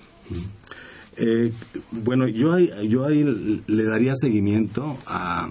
[1.19, 1.53] Eh,
[1.91, 5.51] bueno, yo ahí, yo ahí le daría seguimiento a...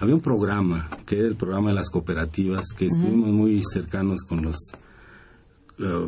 [0.00, 4.42] Había un programa, que era el programa de las cooperativas, que estuvimos muy cercanos con
[4.42, 4.58] los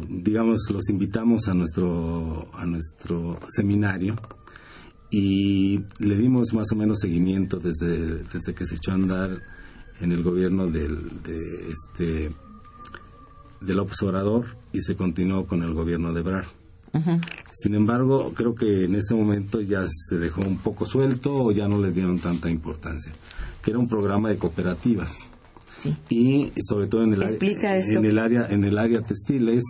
[0.08, 4.16] digamos, los invitamos a nuestro, a nuestro seminario
[5.10, 9.42] y le dimos más o menos seguimiento desde, desde que se echó a andar
[10.00, 12.34] en el gobierno del, de este
[13.60, 16.46] del observador y se continuó con el gobierno de Brar.
[17.52, 21.68] Sin embargo, creo que en este momento ya se dejó un poco suelto o ya
[21.68, 23.12] no le dieron tanta importancia,
[23.62, 25.16] que era un programa de cooperativas
[26.08, 29.62] y sobre todo en el, en el área en el área textiles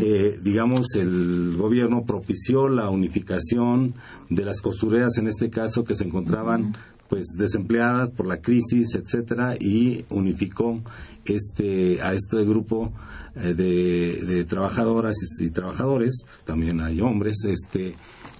[0.00, 3.94] eh, digamos el gobierno propició la unificación
[4.28, 6.76] de las costureras en este caso que se encontraban
[7.08, 10.80] pues desempleadas por la crisis etcétera y unificó
[11.24, 12.92] este a este grupo
[13.36, 17.94] eh, de, de, trabajadoras y, trabajadores también hay hombres este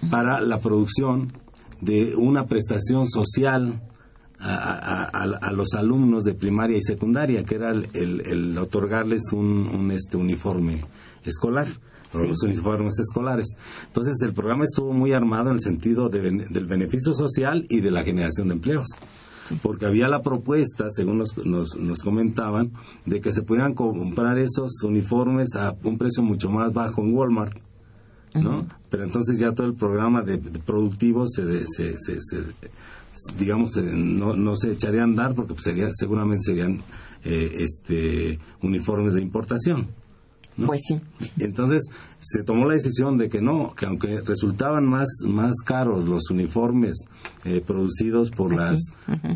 [0.09, 1.31] para la producción
[1.81, 3.81] de una prestación social
[4.39, 10.85] a, los alumnos de primaria y secundaria, que era el, otorgarles un, este uniforme
[11.23, 11.67] escolar,
[12.13, 13.47] los uniformes escolares.
[13.87, 18.03] Entonces el programa estuvo muy armado en el sentido del beneficio social y de la
[18.03, 18.87] generación de empleos.
[19.63, 22.71] Porque había la propuesta, según nos, nos, comentaban,
[23.07, 27.57] de que se pudieran comprar esos uniformes a un precio mucho más bajo en Walmart.
[28.35, 28.67] ¿no?
[28.91, 32.43] Pero entonces ya todo el programa de, productivo se, se, se,
[33.37, 36.81] digamos, eh, no, no se echaría a andar porque pues, sería, seguramente serían
[37.23, 39.87] eh, este, uniformes de importación.
[40.65, 40.99] Pues sí.
[41.37, 41.83] Entonces
[42.19, 46.97] se tomó la decisión de que no, que aunque resultaban más más caros los uniformes
[47.45, 48.79] eh, producidos por las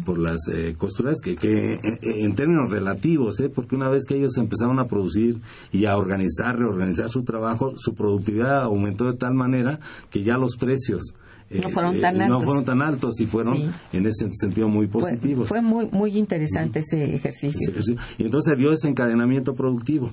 [0.05, 3.49] por las eh, costuras, que, que en términos relativos, ¿eh?
[3.49, 5.39] porque una vez que ellos empezaron a producir
[5.71, 10.57] y a organizar, reorganizar su trabajo, su productividad aumentó de tal manera que ya los
[10.57, 11.13] precios
[11.61, 12.29] no fueron tan altos.
[12.29, 15.49] No fueron tan altos y fueron en ese sentido muy positivos.
[15.49, 17.73] Fue, muy muy interesante ese, ejercicio.
[18.17, 20.11] Y entonces dio ese encadenamiento productivo.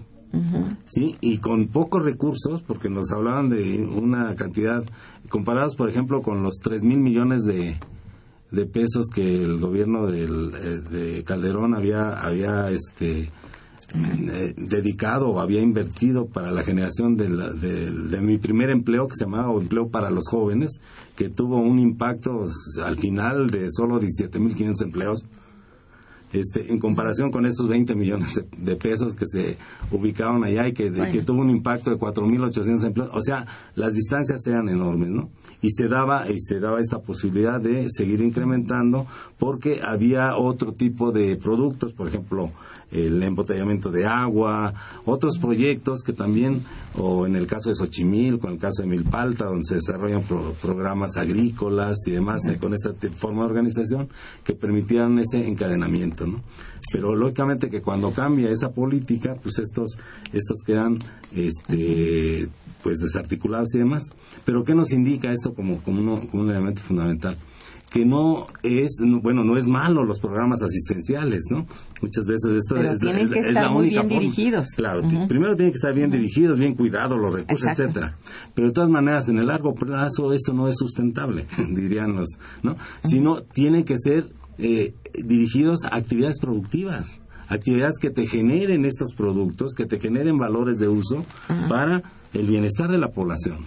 [0.85, 1.17] ¿sí?
[1.21, 4.85] Y con pocos recursos, porque nos hablaban de una cantidad,
[5.29, 7.79] comparados, por ejemplo, con los 3 mil millones de,
[8.51, 13.31] de pesos que el gobierno del, eh, de Calderón había, había este,
[13.93, 19.25] eh, dedicado o había invertido para la generación de, de, mi primer empleo que se
[19.25, 20.81] llamaba empleo para los jóvenes
[21.17, 22.45] que tuvo un impacto
[22.85, 25.25] al final de solo 17.500 empleos
[26.33, 29.59] este, en comparación con estos 20 millones de, pesos que se
[29.91, 34.47] ubicaban allá y que, que tuvo un impacto de 4.800 empleos, o sea, las distancias
[34.47, 35.31] eran enormes, ¿no?
[35.61, 39.07] Y se daba y se daba esta posibilidad de seguir incrementando
[39.39, 42.51] porque había otro tipo de productos, por ejemplo,
[42.91, 44.75] el embotellamiento de agua,
[45.05, 46.63] otros proyectos que también,
[46.97, 50.23] o en el caso de Xochimilco, en el caso de Milpalta, donde se desarrollan
[50.61, 54.09] programas agrícolas y demás, eh, con esta forma de organización,
[54.45, 56.43] que permitían ese encadenamiento, ¿no?
[56.93, 59.97] Pero lógicamente que cuando cambia esa política, pues estos,
[60.33, 60.99] estos quedan,
[61.33, 62.49] este,
[62.83, 64.05] pues desarticulados y demás.
[64.45, 67.37] Pero ¿qué nos indica esto como, como, como un elemento fundamental?
[67.91, 71.67] Que no es, bueno, no es malo los programas asistenciales, ¿no?
[72.01, 74.69] Muchas veces esto Pero es, tienen que estar muy bien dirigidos.
[74.77, 78.17] Claro, primero tienen que estar bien dirigidos, bien cuidados los recursos, etcétera.
[78.55, 82.29] Pero de todas maneras, en el largo plazo esto no es sustentable, dirían los,
[82.63, 82.77] ¿no?
[83.03, 84.29] Sino tienen que ser
[84.59, 87.19] eh, dirigidos a actividades productivas
[87.49, 91.25] actividades que te generen estos productos, que te generen valores de uso
[91.69, 92.01] para
[92.33, 93.65] el bienestar de la población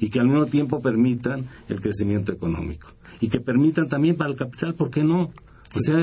[0.00, 2.88] y que al mismo tiempo permitan el crecimiento económico
[3.20, 5.30] y que permitan también para el capital, ¿por qué no?
[5.72, 5.96] O sea,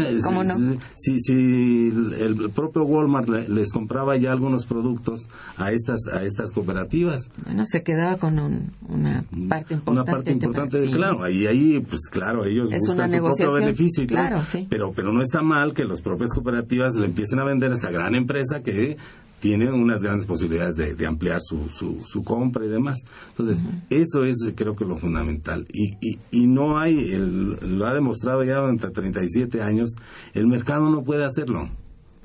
[0.95, 7.29] si, si, el propio Walmart les compraba ya algunos productos a estas a estas cooperativas.
[7.43, 9.91] Bueno, se quedaba con una parte importante.
[9.91, 11.21] Una parte importante, claro.
[11.21, 14.07] Ahí, ahí, pues claro, ellos buscan su propio beneficio.
[14.07, 17.73] claro, pero, pero no está mal que las propias cooperativas le empiecen a vender a
[17.73, 18.95] esta gran empresa que
[19.39, 22.97] tiene unas grandes posibilidades de, ampliar su, su, compra y demás.
[23.29, 25.67] Entonces, eso es creo que lo fundamental.
[25.71, 29.95] Y, y, y no hay, lo ha demostrado ya durante 37 años,
[30.33, 31.69] el mercado no puede hacerlo.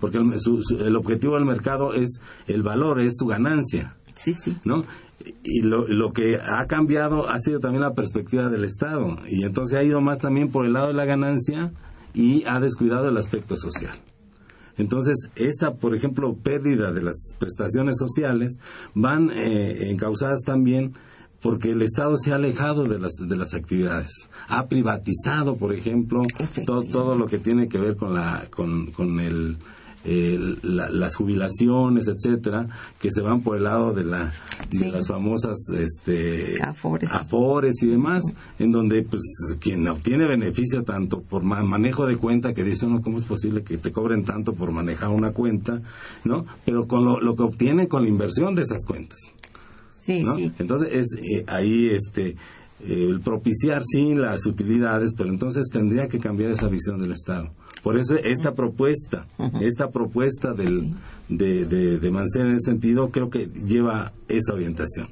[0.00, 0.32] Porque el,
[0.80, 3.96] el objetivo del mercado es el valor, es su ganancia.
[4.14, 4.56] Sí, sí.
[4.64, 4.82] ¿No?
[5.44, 9.16] Y lo, lo que ha cambiado ha sido también la perspectiva del Estado.
[9.28, 11.72] Y entonces ha ido más también por el lado de la ganancia
[12.14, 13.94] y ha descuidado el aspecto social.
[14.78, 18.58] Entonces, esta, por ejemplo, pérdida de las prestaciones sociales
[18.94, 20.94] van eh, encausadas también
[21.42, 24.30] porque el Estado se ha alejado de las, de las actividades.
[24.48, 26.22] Ha privatizado, por ejemplo,
[26.64, 29.58] todo, todo lo que tiene que ver con, la, con, con el
[30.04, 32.66] las jubilaciones, etcétera,
[32.98, 34.32] que se van por el lado de, la,
[34.70, 37.82] de las famosas este, afores.
[37.82, 38.24] y demás,
[38.58, 39.22] en donde pues
[39.60, 43.78] quien obtiene beneficio tanto por manejo de cuenta, que dice uno, ¿cómo es posible que
[43.78, 45.80] te cobren tanto por manejar una cuenta?
[46.24, 46.44] ¿No?
[46.64, 49.18] Pero con lo, que obtiene con la inversión de esas cuentas.
[50.06, 52.36] Entonces es eh, ahí este
[52.86, 57.52] el propiciar sí las utilidades, pero entonces tendría que cambiar esa visión del Estado.
[57.82, 59.26] Por eso esta propuesta,
[59.60, 60.92] esta propuesta del,
[61.28, 65.08] de, de, de Mancera en ese sentido, creo que lleva esa orientación.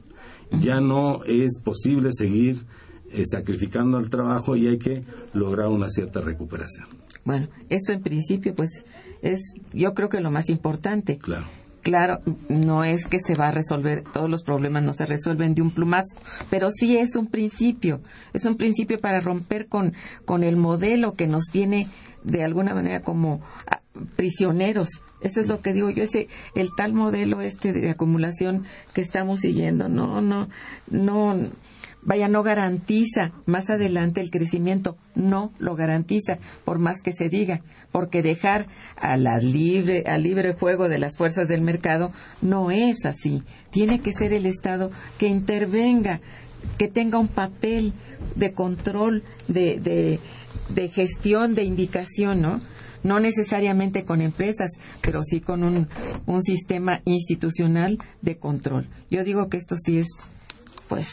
[0.61, 2.65] Ya no es posible seguir
[3.13, 5.03] eh, sacrificando al trabajo y hay que
[5.33, 6.87] lograr una cierta recuperación.
[7.25, 8.85] Bueno, esto en principio, pues,
[9.23, 9.41] es
[9.73, 11.19] yo creo que lo más importante.
[11.19, 11.47] Claro.
[11.83, 12.19] Claro,
[12.49, 15.71] no es que se va a resolver, todos los problemas no se resuelven de un
[15.71, 16.17] plumazo,
[16.51, 18.03] pero sí es un principio,
[18.35, 19.95] es un principio para romper con,
[20.27, 21.89] con el modelo que nos tiene
[22.23, 23.81] de alguna manera como ah,
[24.17, 24.89] prisioneros.
[25.23, 28.65] Eso es lo que digo yo, ese el tal modelo este de acumulación
[28.95, 30.49] que estamos siguiendo, no, no,
[30.91, 31.37] no,
[32.03, 37.63] vaya, no garantiza más adelante el crecimiento, no lo garantiza, por más que se diga,
[37.93, 43.05] porque dejar a la libre, al libre juego de las fuerzas del mercado no es
[43.07, 43.43] así.
[43.71, 46.21] Tiene que ser el Estado que intervenga,
[46.79, 47.93] que tenga un papel
[48.37, 50.21] de control, de, de
[50.75, 52.61] de gestión, de indicación, ¿no?
[53.03, 54.71] No necesariamente con empresas,
[55.01, 55.89] pero sí con un,
[56.27, 58.89] un sistema institucional de control.
[59.11, 60.09] Yo digo que esto sí es,
[60.89, 61.09] pues,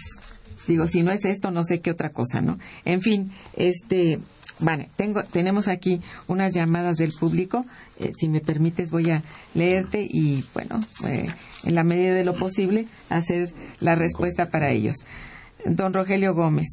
[0.67, 2.57] digo, si no es esto, no sé qué otra cosa, ¿no?
[2.85, 4.19] En fin, este,
[4.59, 7.65] Bueno, tengo, tenemos aquí unas llamadas del público.
[7.99, 11.27] Eh, si me permites, voy a leerte y, bueno, eh,
[11.63, 14.95] en la medida de lo posible, hacer la respuesta para ellos.
[15.65, 16.67] Don Rogelio Gómez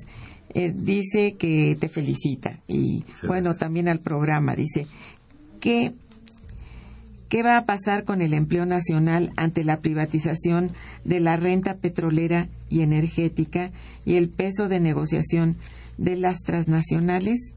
[0.55, 4.55] eh, dice que te felicita y, bueno, también al programa.
[4.55, 4.87] Dice
[5.61, 5.93] que
[7.29, 10.73] ¿Qué va a pasar con el empleo nacional ante la privatización
[11.05, 13.71] de la renta petrolera y energética
[14.05, 15.57] y el peso de negociación
[15.99, 17.55] de las transnacionales?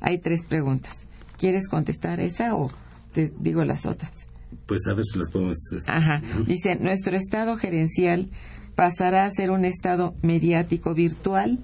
[0.00, 0.98] Hay tres preguntas.
[1.38, 2.70] ¿Quieres contestar esa o
[3.12, 4.12] te digo las otras?
[4.66, 5.56] Pues a ver si las podemos.
[5.86, 6.22] Ajá.
[6.46, 8.28] Dice, nuestro estado gerencial
[8.74, 11.58] pasará a ser un estado mediático virtual.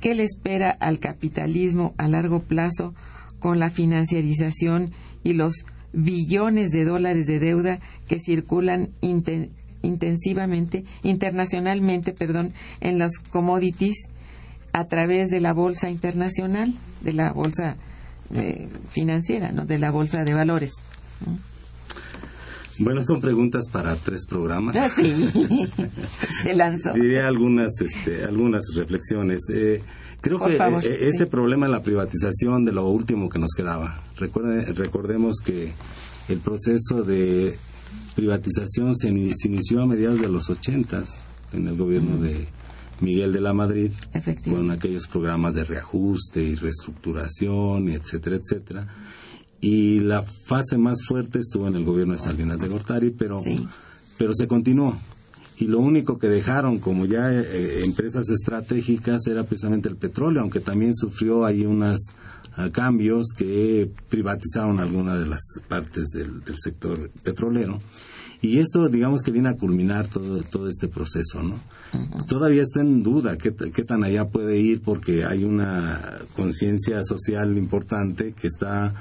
[0.00, 2.94] ¿Qué le espera al capitalismo a largo plazo
[3.38, 8.90] con la financiarización y los billones de dólares de deuda que circulan
[9.82, 14.08] intensivamente, internacionalmente, perdón, en las commodities
[14.72, 17.76] a través de la bolsa internacional, de la bolsa
[18.34, 19.64] eh, financiera, ¿no?
[19.64, 20.72] de la bolsa de valores.
[22.78, 24.76] Bueno, son preguntas para tres programas.
[24.76, 25.28] Ah, sí,
[26.42, 26.92] se lanzó.
[26.92, 29.42] Diré algunas, este, algunas reflexiones.
[29.54, 29.80] Eh,
[30.26, 34.02] creo que eh, este problema de la privatización de lo último que nos quedaba.
[34.16, 35.72] recordemos que
[36.28, 37.56] el proceso de
[38.14, 41.18] privatización se, inició a mediados de los ochentas
[41.52, 42.48] en el gobierno de
[43.00, 43.92] Miguel de la Madrid,
[44.44, 48.88] con aquellos programas de reajuste y reestructuración, etcétera, etcétera.
[49.60, 53.42] Y la fase más fuerte estuvo en el gobierno de Salinas de Gortari, pero,
[54.18, 54.98] pero se continuó.
[55.58, 60.60] Y lo único que dejaron como ya eh, empresas estratégicas era precisamente el petróleo, aunque
[60.60, 61.98] también sufrió ahí unos
[62.56, 67.78] ah, cambios que privatizaron algunas de las partes del, del sector petrolero.
[68.42, 71.58] Y esto, digamos que viene a culminar todo, todo este proceso, ¿no?
[72.28, 77.56] Todavía está en duda qué, qué, tan allá puede ir porque hay una conciencia social
[77.56, 78.94] importante que está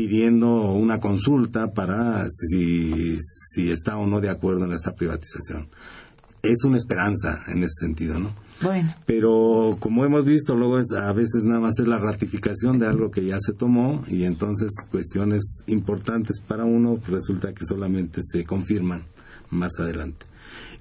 [0.00, 5.68] pidiendo una consulta para si, si está o no de acuerdo en esta privatización.
[6.42, 8.34] Es una esperanza en ese sentido, ¿no?
[8.62, 8.94] Bueno.
[9.04, 13.10] Pero como hemos visto, luego es, a veces nada más es la ratificación de algo
[13.10, 19.02] que ya se tomó y entonces cuestiones importantes para uno resulta que solamente se confirman
[19.50, 20.24] más adelante.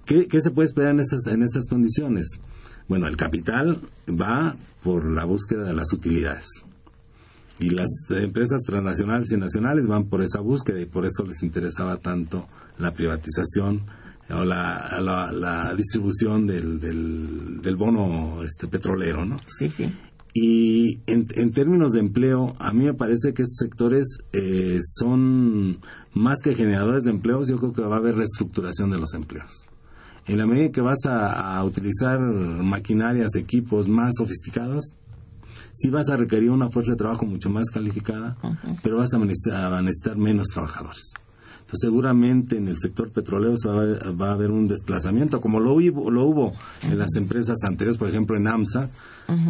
[0.06, 2.40] ¿Qué, se puede esperar en estas, en estas condiciones?
[2.88, 6.48] Bueno, el capital va por la búsqueda de las utilidades.
[7.60, 11.98] Y las empresas transnacionales y nacionales van por esa búsqueda y por eso les interesaba
[11.98, 12.48] tanto
[12.78, 13.82] la privatización
[14.30, 19.38] o la, la, distribución del, del, bono este, petrolero, ¿no?
[19.58, 19.92] Sí, sí.
[20.34, 25.80] Y en, en, términos de empleo, a mí me parece que estos sectores eh, son
[26.14, 29.66] más que generadores de empleos, yo creo que va a haber reestructuración de los empleos.
[30.28, 34.96] En la medida que vas a, utilizar maquinarias, equipos más sofisticados,
[35.74, 38.38] sí vas a requerir una fuerza de trabajo mucho más calificada,
[38.82, 41.14] pero vas a necesitar menos trabajadores
[41.78, 46.26] seguramente en el sector petrolero se va, a haber un desplazamiento, como lo hubo, lo
[46.26, 46.54] hubo
[46.84, 48.90] en las empresas anteriores, por ejemplo en AMSA,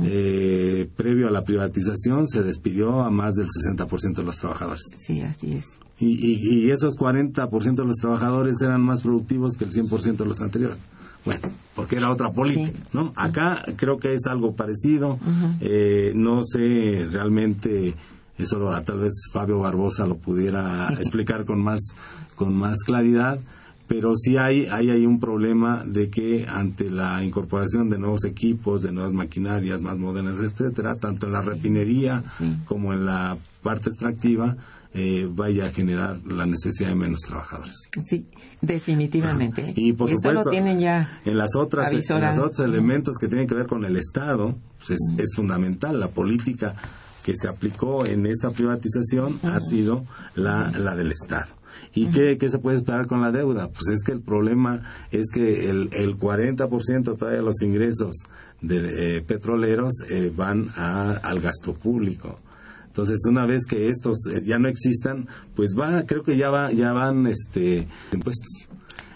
[0.04, 4.84] eh, previo a la privatización se despidió a más del 60% de los trabajadores.
[5.00, 5.66] Sí, así es.
[6.02, 10.42] Y, y, esos 40% de los trabajadores eran más productivos que el 100% de los
[10.42, 10.78] anteriores.
[11.26, 13.12] Bueno, porque era otra política, ¿no?
[13.16, 15.20] Acá creo que es algo parecido.
[15.60, 17.96] Eh, no sé realmente
[18.38, 21.94] eso tal vez Fabio Barbosa lo pudiera explicar con más,
[22.36, 23.40] con más claridad,
[23.88, 28.82] pero sí hay, hay, hay un problema de que ante la incorporación de nuevos equipos,
[28.82, 32.24] de nuevas maquinarias más modernas, etcétera, tanto en la refinería
[32.66, 34.56] como en la parte extractiva,
[34.94, 37.76] eh, vaya a generar la necesidad de menos trabajadores.
[38.06, 38.28] Sí,
[38.62, 39.74] definitivamente.
[39.76, 43.56] Y por supuesto, tienen ya en las otras, en los otros elementos que tienen que
[43.56, 46.76] ver con el Estado, pues es, es fundamental la política
[47.24, 51.60] que se aplicó en esta privatización ha sido la, la del Estado.
[51.94, 53.68] ¿Y qué, qué, se puede esperar con la deuda?
[53.68, 54.82] Pues es que el problema
[55.12, 58.18] es que el, el 40% de los ingresos
[58.62, 62.40] de eh, petroleros eh, van a, al gasto público.
[62.90, 66.74] Entonces, una vez que estos eh, ya no existan, pues va, creo que ya va,
[66.74, 68.68] ya van este impuestos.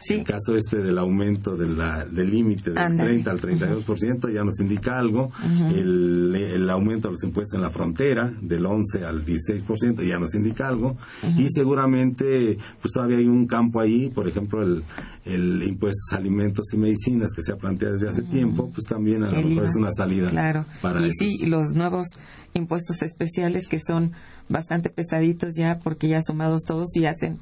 [0.09, 5.31] El caso este del aumento del límite del 30 al 32% ya nos indica algo.
[5.73, 10.67] el, aumento de los impuestos en la frontera del 11 al 16% ya nos indica
[10.67, 10.97] algo.
[11.37, 14.83] Y seguramente, pues todavía hay un campo ahí, por ejemplo, el,
[15.25, 19.23] el impuestos a alimentos y medicinas que se ha planteado desde hace tiempo, pues también
[19.23, 20.29] a lo mejor es una salida.
[20.29, 20.65] Claro.
[20.81, 22.07] Para y sí, los nuevos
[22.53, 24.11] impuestos especiales que son
[24.49, 27.39] bastante pesaditos ya porque ya sumados todos y hacen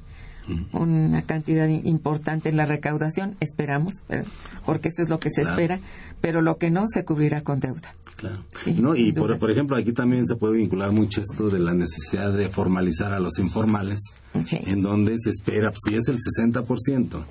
[0.72, 4.02] una cantidad importante en la recaudación, esperamos,
[4.66, 5.80] porque eso es lo que se espera,
[6.20, 7.94] pero lo que no se cubrirá con deuda.
[8.16, 8.44] Claro.
[8.76, 12.32] no, y por, por, ejemplo, aquí también se puede vincular mucho esto de la necesidad
[12.32, 14.00] de formalizar a los informales,
[14.34, 17.24] en donde se espera, pues, si es el 60%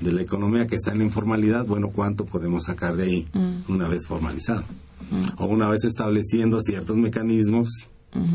[0.00, 3.70] de la economía que está en la informalidad, bueno, ¿cuánto podemos sacar de ahí mm.
[3.70, 4.64] una vez formalizado?
[5.38, 7.68] O una vez estableciendo ciertos mecanismos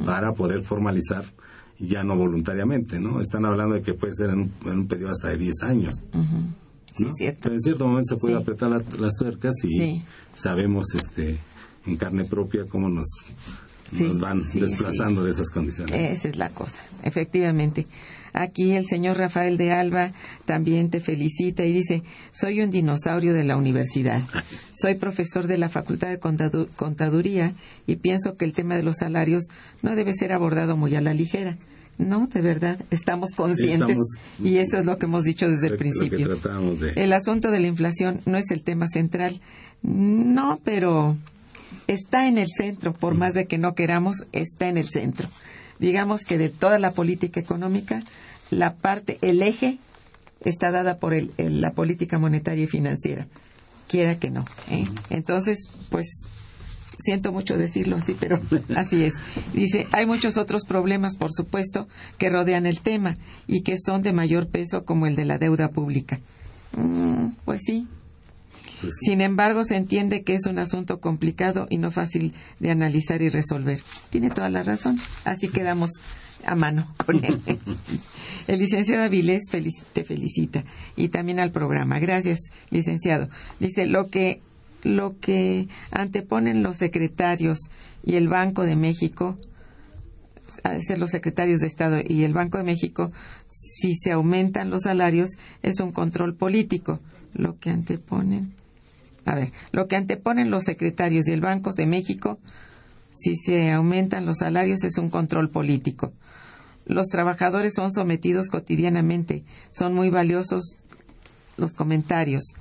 [0.06, 1.26] para poder formalizar
[1.80, 3.20] ya no voluntariamente, ¿no?
[3.20, 5.96] Están hablando de que puede ser en un, periodo hasta de 10 años.
[7.16, 7.40] cierto.
[7.44, 10.04] Pero en cierto momento se puede apretar las tuercas y
[10.34, 11.40] sabemos este
[11.86, 13.08] en carne propia cómo nos,
[13.92, 16.18] nos van desplazando de esas condiciones.
[16.18, 17.86] Esa es la cosa, efectivamente.
[18.38, 20.12] Aquí el señor Rafael de Alba
[20.44, 24.22] también te felicita y dice, soy un dinosaurio de la universidad.
[24.74, 26.20] Soy profesor de la Facultad de
[26.76, 27.54] Contaduría
[27.88, 29.46] y pienso que el tema de los salarios
[29.82, 31.56] no debe ser abordado muy a la ligera.
[31.98, 33.98] No, de verdad, estamos conscientes
[34.44, 36.38] y eso es lo que hemos dicho desde el principio.
[36.98, 39.40] El asunto de la inflación no es el tema central.
[39.82, 41.16] No, pero
[41.88, 45.30] está en el centro, por más de que no queramos, está en el centro
[45.80, 48.02] digamos que de toda la política económica,
[48.52, 49.80] la parte, el eje
[50.42, 53.28] está dada por el, la política monetaria y financiera,
[53.88, 54.46] quiera que no.
[54.70, 54.88] ¿eh?
[55.10, 56.06] Entonces, pues
[57.00, 58.40] siento mucho decirlo así, pero
[58.76, 59.16] así es.
[59.54, 63.16] Dice, hay muchos otros problemas, por supuesto, que rodean el tema
[63.48, 66.20] y que son de mayor peso, como el de la deuda pública.
[66.76, 67.88] Mm, pues sí,
[68.86, 73.22] pues Sin embargo, se entiende que es un asunto complicado y no fácil de analizar
[73.22, 73.80] y resolver.
[74.10, 75.00] Tiene toda la razón.
[75.24, 75.92] Así quedamos
[76.46, 77.42] a mano con él.
[78.48, 79.44] El licenciado Avilés
[79.94, 80.64] te felicita
[80.96, 82.00] y también al programa.
[82.00, 83.30] Gracias, licenciado.
[83.60, 84.42] Dice, lo que,
[84.84, 87.58] lo que anteponen los secretarios
[88.04, 89.38] y el Banco de México,
[90.64, 93.12] a ser los secretarios de Estado y el Banco de México,
[93.50, 95.32] si se aumentan los salarios,
[95.64, 97.00] es un control político.
[97.34, 98.54] Lo que anteponen
[99.26, 102.40] a ver, lo que anteponen los secretarios y el Banco de México,
[103.12, 106.14] si se aumentan los salarios, es un control político.
[106.86, 109.44] Los trabajadores son sometidos cotidianamente.
[109.72, 110.78] Son muy valiosos
[111.58, 112.54] los comentarios.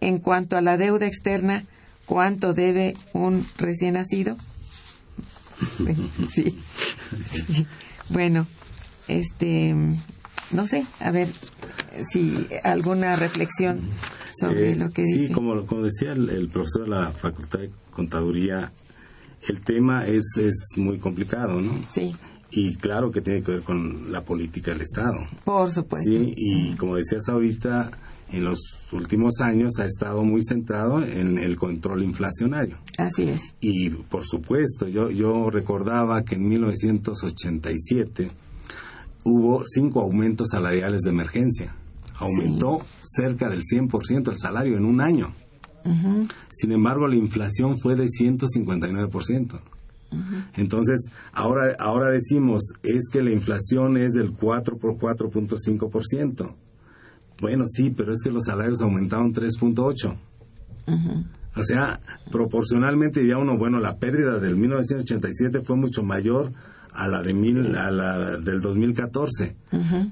[0.00, 1.64] En cuanto a la deuda externa,
[2.06, 4.36] ¿cuánto debe un recién nacido?
[6.32, 6.58] sí.
[8.08, 8.48] Bueno,
[9.06, 9.74] este,
[10.50, 11.28] no sé, a ver
[12.10, 13.88] si alguna reflexión
[14.38, 15.28] sobre eh, lo que dice.
[15.28, 18.72] Sí, como, como decía el, profesor de la Facultad de Contaduría,
[19.48, 21.72] el tema es, es muy complicado, ¿no?
[21.90, 22.14] Sí.
[22.50, 25.26] Y claro que tiene que ver con la política del Estado.
[25.44, 26.08] Por supuesto.
[26.08, 27.90] Sí, y como decías ahorita,
[28.30, 28.58] en los
[28.92, 32.78] últimos años ha estado muy centrado en el control inflacionario.
[32.96, 33.42] Así es.
[33.60, 38.30] Y por supuesto, yo, yo recordaba que en 1987
[39.24, 41.74] hubo cinco aumentos salariales de emergencia
[42.14, 45.34] aumentó cerca del 100% el salario en un año.
[46.50, 49.60] Sin embargo, la inflación fue de 159%.
[50.54, 56.54] Entonces, ahora, ahora decimos, es que la inflación es del 4 por 4.5%.
[57.40, 60.16] Bueno, sí, pero es que los salarios aumentaron 3.8%.
[61.56, 62.00] O sea,
[62.32, 66.50] proporcionalmente ya uno, bueno, la pérdida del 1987 fue mucho mayor
[66.94, 69.56] a la de mil, a la del 2014.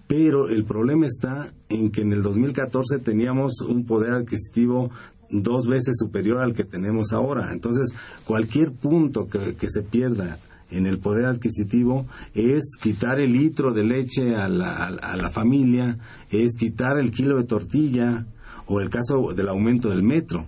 [0.06, 4.90] Pero el problema está en que en el 2014 teníamos un poder adquisitivo
[5.30, 7.52] dos veces superior al que tenemos ahora.
[7.52, 10.38] Entonces, cualquier punto que, que se pierda
[10.70, 15.98] en el poder adquisitivo es quitar el litro de leche a la, a la familia,
[16.30, 18.26] es quitar el kilo de tortilla
[18.66, 20.46] o el caso del aumento del metro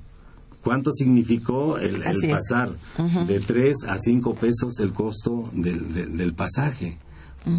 [0.65, 2.71] cuánto significó el, pasar
[3.27, 6.99] de 3 a 5 pesos el costo del, del, pasaje.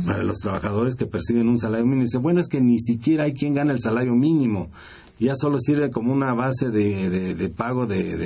[0.03, 3.34] Para los trabajadores que perciben un salario mínimo, dice, bueno, es que ni siquiera hay
[3.34, 4.70] quien gana el salario mínimo
[5.20, 8.18] ya solo sirve como una base de, de, pago de,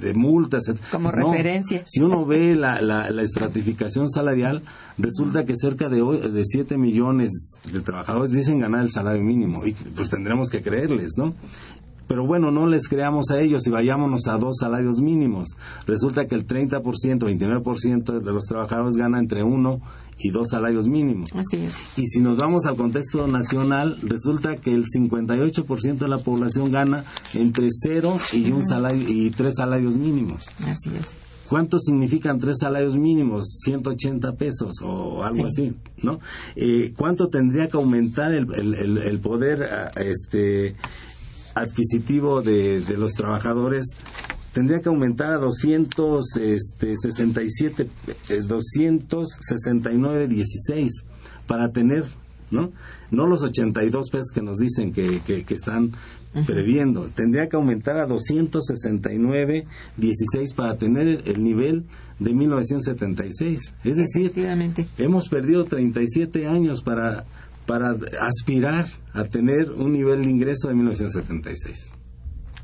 [0.00, 0.64] de, multas.
[0.90, 1.82] Como referencia.
[1.86, 4.62] Si uno ve la, la, la, estratificación salarial,
[4.98, 7.30] resulta que cerca de, de 7 millones
[7.72, 11.34] de trabajadores dicen ganar el salario mínimo y pues tendremos que creerles, ¿no?
[12.12, 15.56] Pero bueno, no les creamos a ellos y vayámonos a dos salarios mínimos.
[15.86, 19.80] Resulta que el 30%, 29% de los trabajadores gana entre uno
[20.18, 21.30] y dos salarios mínimos.
[21.32, 21.98] Así es.
[21.98, 27.06] Y si nos vamos al contexto nacional, resulta que el 58% de la población gana
[27.32, 30.50] entre cero y un salario y tres salarios mínimos.
[30.66, 31.16] Así es.
[31.48, 33.46] ¿Cuánto significan tres salarios mínimos?
[33.64, 36.18] 180 pesos o algo así, ¿no?
[36.56, 40.76] Eh, ¿Cuánto tendría que aumentar el, el, el poder este,
[41.54, 43.96] adquisitivo de, de los trabajadores
[44.52, 47.88] tendría que aumentar a 267
[48.28, 50.88] 269.16 este,
[51.46, 52.04] para tener
[52.52, 52.70] ¿no?
[53.10, 55.90] No los 82 pesos que nos dicen que, que, que están
[56.46, 57.08] previendo.
[57.08, 61.86] Tendría que aumentar a 269.16 para tener el, el nivel
[62.18, 63.74] de 1976.
[63.84, 64.32] Es decir,
[64.98, 67.24] hemos perdido 37 años para,
[67.66, 71.90] para aspirar a tener un nivel de ingreso de 1976.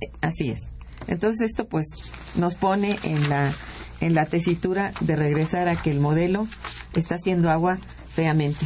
[0.01, 0.61] Eh, Así es.
[1.07, 1.87] Entonces esto pues
[2.37, 3.53] nos pone en la
[4.01, 6.47] en la tesitura de regresar a que el modelo
[6.95, 7.79] está haciendo agua
[8.09, 8.65] feamente.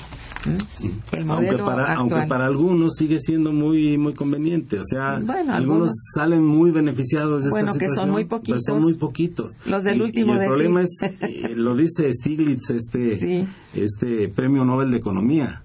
[1.13, 1.97] El Aunque modelo para, actual.
[1.99, 6.71] aunque para algunos sigue siendo muy muy conveniente, o sea, Bueno, algunos, algunos- salen muy
[6.71, 8.63] beneficiados de Bueno, esta que son muy poquitos.
[8.67, 9.57] son muy poquitos.
[9.65, 13.47] Los del Y- último y el problema es, eh, lo dice Stiglitz, este, Sí.
[13.75, 15.63] este premio Nobel de Economía.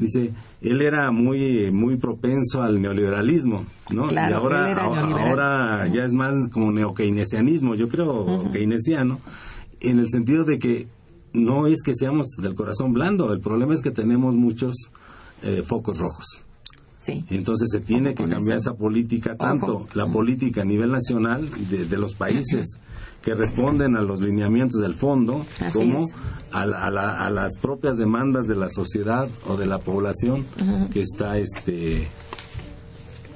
[0.00, 4.08] Dice, él era muy muy propenso al neoliberalismo, ¿no?
[4.08, 4.74] Claro, y ahora,
[5.28, 9.20] ahora- ya es más como neokeynesianismo, yo creo keynesiano,
[9.80, 10.88] en el sentido de que
[11.32, 14.74] no es que seamos del corazón blando, el problema es que tenemos muchos
[15.42, 16.26] eh, focos rojos.
[16.98, 17.24] Sí.
[17.30, 19.86] Entonces se tiene Ojo que cambiar esa política, tanto Ojo.
[19.94, 22.78] la política a nivel nacional de, de los países
[23.22, 26.06] que responden a los lineamientos del fondo, Así como
[26.52, 30.46] a, la- a la- a las propias demandas de la sociedad o de la población
[30.92, 32.08] que está este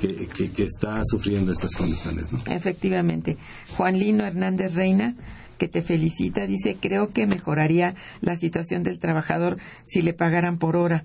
[0.00, 2.30] que, que- que está sufriendo estas condiciones.
[2.32, 2.38] ¿no?
[2.52, 3.36] Efectivamente.
[3.76, 5.14] Juan Lino Hernández Reina,
[5.58, 10.76] que te felicita, dice, creo que mejoraría la situación del trabajador si le pagaran por
[10.76, 11.04] hora.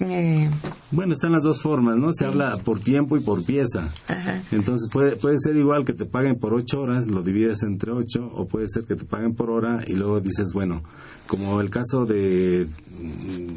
[0.00, 0.50] Eh,
[0.90, 2.12] Bueno, están las dos formas, ¿no?
[2.12, 3.88] Se habla por tiempo y por pieza.
[4.08, 4.42] ajá.
[4.52, 8.30] Entonces puede, puede ser igual que te paguen por ocho horas, lo divides entre ocho,
[8.34, 10.82] o puede ser que te paguen por hora y luego dices, bueno,
[11.26, 12.66] como el caso de,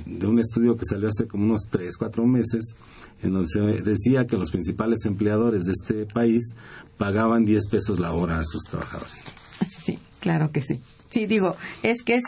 [0.05, 2.75] de un estudio que salió hace como unos tres, cuatro meses,
[3.21, 6.55] en donde se decía que los principales empleadores de este país
[6.97, 9.23] pagaban 10 pesos la hora a sus trabajadores.
[9.83, 10.81] Sí, claro que sí.
[11.09, 12.23] Sí, digo, es que es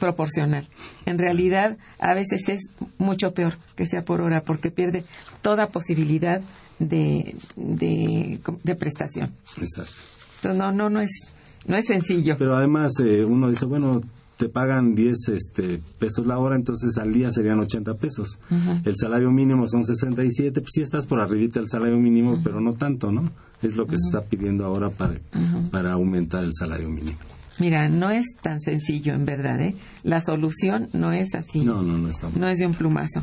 [0.00, 0.66] proporcional.
[1.06, 5.04] En realidad, a veces es mucho peor que sea por hora porque pierde
[5.42, 6.40] toda posibilidad
[6.80, 9.30] de, de, de prestación.
[9.60, 10.02] Exacto.
[10.36, 11.32] Entonces, no, no, no es,
[11.66, 12.36] no es sencillo.
[12.38, 14.00] Pero además eh, uno dice, bueno,
[14.40, 18.38] te pagan 10 este, pesos la hora, entonces al día serían 80 pesos.
[18.86, 22.72] El salario mínimo son 67, pues sí estás por arribita del salario mínimo, pero no
[22.72, 23.30] tanto, ¿no?
[23.60, 25.20] Es lo que se está pidiendo ahora para,
[25.70, 27.18] para aumentar el salario mínimo.
[27.60, 29.60] Mira, no es tan sencillo, en verdad.
[29.60, 29.76] ¿eh?
[30.02, 31.60] La solución no es así.
[31.64, 33.22] No, no, no está No es de un plumazo.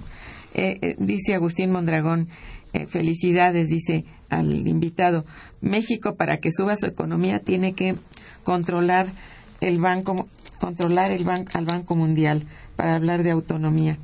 [0.53, 2.27] Eh, eh, dice Agustín Mondragón,
[2.73, 5.25] eh, felicidades, dice al invitado.
[5.59, 7.95] México, para que suba su economía, tiene que
[8.43, 9.07] controlar
[9.59, 10.27] el banco,
[10.59, 13.97] controlar el ban- al Banco Mundial para hablar de autonomía.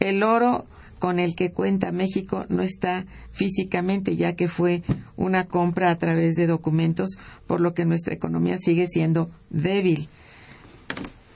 [0.00, 0.66] El oro
[0.98, 4.82] con el que cuenta México no está físicamente, ya que fue
[5.16, 7.10] una compra a través de documentos,
[7.46, 10.08] por lo que nuestra economía sigue siendo débil.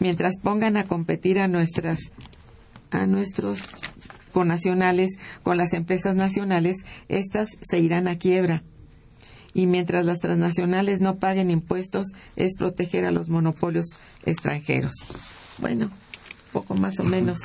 [0.00, 1.98] Mientras pongan a competir a nuestras
[2.90, 3.62] a nuestros
[4.32, 6.76] connacionales con las empresas nacionales,
[7.08, 8.62] estas se irán a quiebra.
[9.54, 13.86] Y mientras las transnacionales no paguen impuestos, es proteger a los monopolios
[14.24, 14.92] extranjeros.
[15.58, 15.90] Bueno,
[16.52, 17.38] poco más o menos.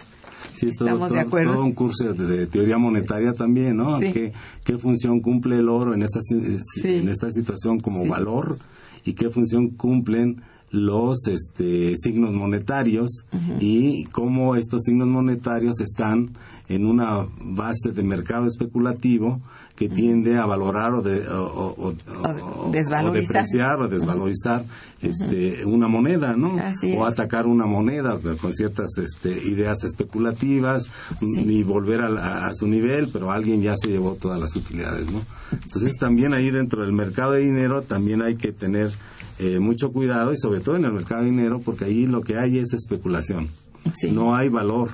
[0.53, 1.53] Sí, es todo, Estamos de todo- acuerdo.
[1.53, 3.99] todo un curso de, de teoría monetaria también, ¿no?
[3.99, 4.11] Sí.
[4.13, 4.33] ¿Qué,
[4.63, 6.41] qué función cumple el oro en esta, Sí.
[6.83, 8.09] en esta situación como Sí.
[8.09, 8.57] valor
[9.05, 13.25] y qué función cumplen los este, signos monetarios
[13.59, 16.31] y cómo estos signos monetarios están
[16.67, 19.39] en una base de mercado especulativo
[19.77, 23.05] que tiende a valorar o, de, o, o- o- desvalorizar.
[23.05, 24.65] o depreciar o desvalorizar
[25.01, 26.55] este, una moneda, ¿no?
[26.97, 30.89] O atacar una moneda con ciertas este, ideas especulativas
[31.21, 35.21] y volver a, a su nivel, pero alguien ya se llevó todas las utilidades, ¿no?
[35.51, 38.89] Entonces también ahí dentro del mercado de dinero también hay que tener
[39.37, 42.37] eh, mucho cuidado y sobre todo en el mercado de dinero porque ahí lo que
[42.39, 43.49] hay es especulación.
[43.95, 44.11] Sí.
[44.11, 44.89] No hay valor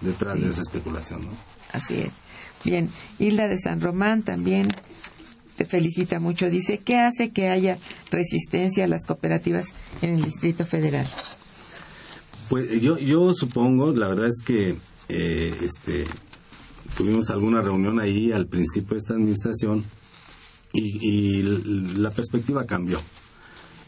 [0.00, 1.32] detrás de esa especulación, ¿no?
[1.72, 2.10] Así es.
[2.64, 4.68] Bien, Hilda de San Román también
[5.56, 6.50] te felicita mucho.
[6.50, 7.78] Dice, ¿qué hace que haya
[8.10, 11.06] resistencia a las cooperativas en el Distrito Federal?
[12.48, 14.76] Pues yo, yo supongo, la verdad es que
[15.08, 16.06] eh, este,
[16.96, 19.84] tuvimos alguna reunión ahí al principio de esta administración
[20.72, 21.42] y, y
[21.96, 23.00] la perspectiva cambió.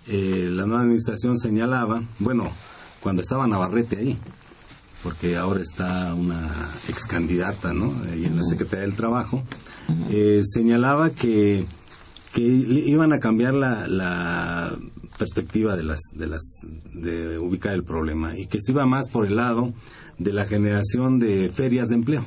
[0.09, 2.51] Eh, la nueva administración señalaba, bueno,
[3.01, 4.19] cuando estaba Navarrete ahí,
[5.03, 7.95] porque ahora está una ex candidata, ¿no?
[8.11, 9.43] Ahí en la Secretaría del Trabajo,
[10.11, 11.67] eh, señalaba que,
[12.33, 14.77] que iban a cambiar la, la
[15.19, 16.43] perspectiva de las, de las,
[16.95, 19.73] de ubicar el problema y que se iba más por el lado
[20.19, 22.27] de la generación de ferias de empleo,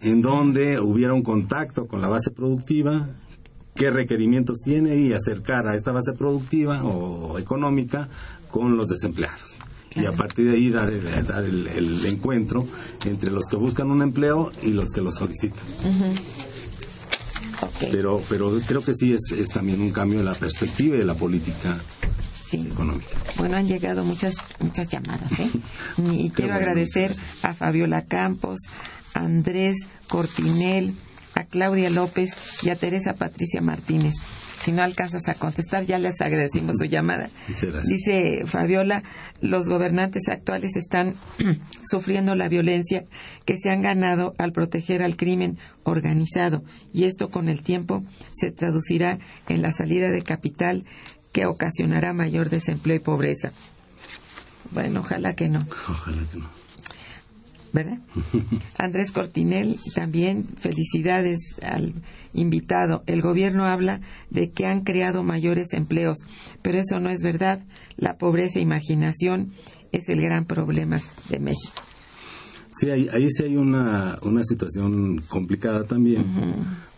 [0.00, 3.08] en donde hubiera un contacto con la base productiva,
[3.74, 8.08] qué requerimientos tiene y acercar a esta base productiva o económica
[8.50, 9.55] con los desempleados.
[9.96, 12.66] Y a partir de ahí dar, el, dar el, encuentro
[13.04, 15.62] entre los que buscan un empleo y los que lo solicitan.
[17.80, 21.04] Pero, pero creo que sí es, es también un cambio de la perspectiva y de
[21.04, 21.78] la política
[22.52, 23.16] económica.
[23.36, 25.50] Bueno, han llegado muchas muchas llamadas, ¿eh?
[26.12, 28.60] Y quiero agradecer a Fabiola Campos,
[29.14, 29.76] a Andrés
[30.08, 30.94] Cortinel,
[31.34, 32.30] a Claudia López
[32.62, 34.14] y a Teresa Patricia Martínez.
[34.66, 37.30] Si no alcanzas a contestar, ya les agradecimos su llamada.
[37.84, 39.04] Dice Fabiola,
[39.40, 41.14] los gobernantes actuales están
[41.88, 43.04] sufriendo la violencia
[43.44, 48.02] que se han ganado al proteger al crimen organizado y esto con el tiempo
[48.32, 50.84] se traducirá en la salida de capital
[51.30, 53.52] que ocasionará mayor desempleo y pobreza.
[54.72, 55.60] Bueno, ojalá que no.
[55.88, 56.55] Ojalá que no.
[57.72, 57.98] ¿Verdad?
[58.78, 61.94] Andrés Cortinel, también felicidades al
[62.34, 63.02] invitado.
[63.06, 64.00] El gobierno habla
[64.30, 66.18] de que han creado mayores empleos,
[66.62, 67.60] pero eso no es verdad.
[67.96, 69.52] La pobreza e imaginación
[69.92, 71.82] es el gran problema de México.
[72.78, 76.26] Sí, ahí, sí hay una, una situación complicada también,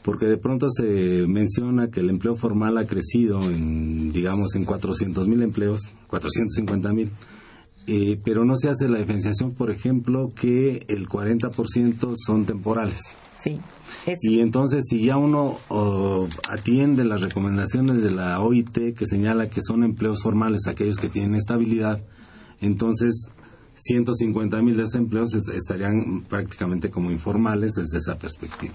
[0.02, 5.28] porque de pronto se menciona que el empleo formal ha crecido en, digamos, en 400
[5.28, 7.12] mil empleos, 450 mil
[7.88, 13.00] eh, pero no se hace la diferenciación, por ejemplo, que el 40% son temporales.
[13.38, 13.58] Sí.
[14.22, 15.56] Y entonces, si ya uno
[16.50, 21.34] atiende las recomendaciones de la OIT que señala que son empleos formales aquellos que tienen
[21.34, 22.02] estabilidad,
[22.60, 23.30] entonces
[23.74, 28.74] 150 mil desempleos estarían prácticamente como informales desde esa perspectiva.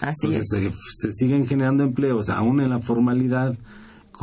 [0.00, 3.56] Así entonces, se siguen generando empleos aún en la formalidad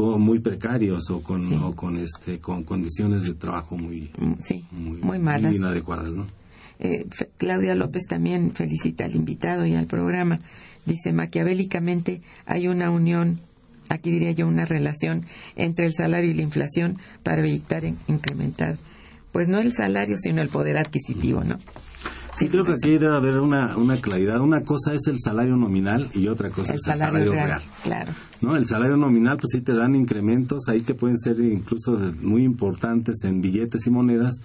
[0.04, 5.20] muy precarios o con, o con, este, con condiciones de trabajo muy, mm, sí, muy,
[5.20, 5.54] malas.
[5.54, 6.12] inadecuadas.
[6.12, 6.28] ¿no?
[6.80, 7.06] Eh,
[7.38, 10.39] Claudia López también felicita al invitado y al programa.
[10.86, 13.39] Dice, maquiavélicamente hay una unión,
[13.89, 15.26] aquí diría yo una relación
[15.56, 18.78] entre el salario y la inflación para evitar incrementar,
[19.32, 21.58] pues no el salario, sino el poder adquisitivo, ¿no?
[22.34, 24.39] Sí, creo que aquí debe haber una, una claridad.
[24.41, 27.64] Una cosa es el salario nominal y otra cosa es el salario real.
[27.84, 28.14] Claro.
[28.42, 28.56] ¿No?
[28.56, 33.24] El salario nominal, pues sí te dan incrementos ahí que pueden ser incluso muy importantes
[33.24, 34.36] en billetes y monedas,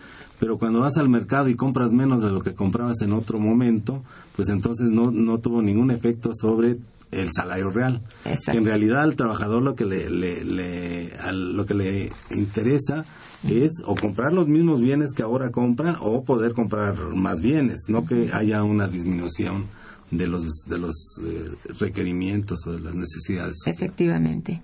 [0.41, 4.03] pero cuando vas al mercado y compras menos de lo que comprabas en otro momento,
[4.35, 6.79] pues entonces no, no tuvo ningún efecto sobre
[7.13, 8.01] el salario real.
[8.25, 13.05] En realidad al trabajador lo que le, le, lo que le interesa
[13.45, 18.07] es o comprar los mismos bienes que ahora compra o poder comprar más bienes, no
[18.07, 19.67] que haya una disminución
[20.13, 20.95] de los de los
[21.25, 21.51] eh,
[21.81, 23.57] requerimientos o de las necesidades.
[23.67, 24.63] Efectivamente.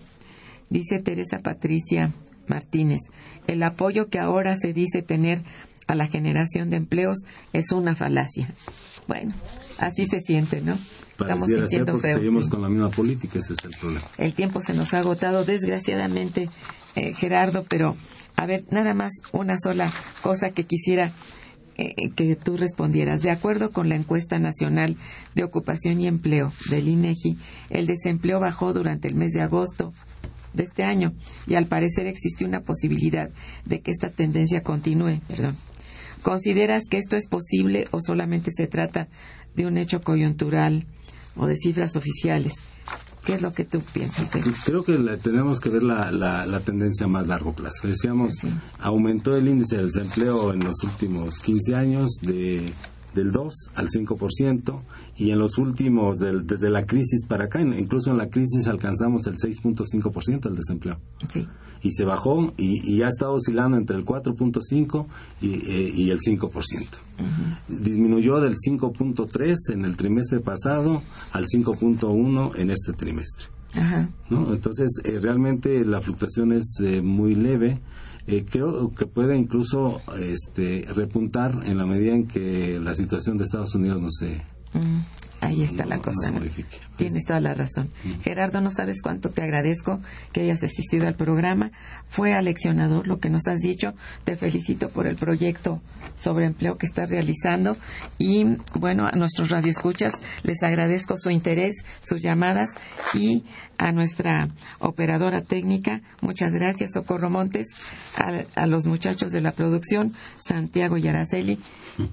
[0.70, 2.12] Dice Teresa Patricia
[2.46, 3.01] Martínez,
[3.46, 5.42] el apoyo que ahora se dice tener
[5.86, 7.24] a la generación de empleos
[7.55, 8.55] es una falacia.
[9.07, 9.32] Bueno,
[9.78, 10.78] así se siente, ¿no?
[11.18, 12.16] Estamos sintiendo feo.
[12.16, 14.07] Seguimos con la misma política, ese es el problema.
[14.18, 16.51] El tiempo se nos ha agotado, desgraciadamente,
[16.94, 17.96] eh, Gerardo, pero
[18.36, 19.90] a ver, nada más una sola
[20.22, 21.12] cosa que quisiera
[21.79, 23.22] eh, que tú respondieras.
[23.22, 24.97] De acuerdo con la encuesta nacional
[25.37, 27.39] de ocupación y empleo del INEGI,
[27.70, 29.95] el desempleo bajó durante el mes de agosto
[30.55, 31.12] de este año
[31.47, 33.31] y al parecer existe una posibilidad
[33.64, 35.20] de que esta tendencia continúe.
[35.29, 35.57] Perdón.
[36.22, 39.09] ¿Consideras que esto es posible o solamente se trata
[39.55, 40.85] de un hecho coyuntural
[41.37, 42.55] o de cifras oficiales?
[43.29, 44.31] ¿Qué es lo que tú piensas?
[44.64, 47.87] Creo que tenemos que ver la, la, tendencia a más largo plazo.
[47.87, 48.37] Decíamos,
[48.81, 52.72] aumentó el índice del desempleo en los últimos 15 años de
[53.14, 54.81] del 2 al 5%
[55.16, 59.35] y en los últimos, desde la crisis para acá, incluso en la crisis alcanzamos el
[59.35, 60.99] 6.5% del desempleo.
[61.83, 65.07] Y se bajó y, ha estado oscilando entre el 4.5
[65.41, 66.51] y, eh, y, el 5%.
[67.68, 71.03] Disminuyó del 5.3 en el trimestre pasado
[71.33, 73.47] al 5.1 en este trimestre.
[74.31, 74.53] ¿no?
[74.53, 77.81] Entonces, eh, realmente la fluctuación es eh, muy leve
[78.31, 83.45] eh, creo que puede incluso este, repuntar en la medida en que la situación de
[83.45, 84.43] Estados Unidos no se...
[85.41, 86.32] ahí está la cosa.
[86.97, 87.91] Tienes toda la razón.
[88.05, 88.20] Mm.
[88.20, 90.01] Gerardo, no sabes cuánto te agradezco
[90.32, 91.70] que hayas asistido al programa.
[92.09, 93.95] Fue aleccionador lo que nos has dicho.
[94.24, 95.80] Te felicito por el proyecto
[96.16, 97.76] sobre empleo que estás realizando.
[98.18, 100.12] Y bueno, a nuestros radioescuchas
[100.43, 102.70] les agradezco su interés, sus llamadas
[103.14, 103.45] y
[103.78, 104.49] a nuestra
[104.80, 107.68] operadora técnica, muchas gracias, Socorro Montes,
[108.16, 111.61] a, los muchachos de la producción, Santiago y Araceli,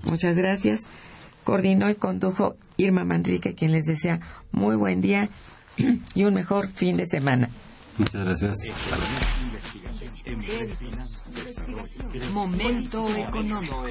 [0.03, 0.81] muchas gracias.
[1.45, 4.19] Coordinó y condujo Irma Manrique, quien les desea
[4.51, 5.29] muy buen día
[6.15, 7.49] y un mejor fin de semana.
[7.97, 8.57] Muchas gracias.
[12.33, 13.85] Momento económico.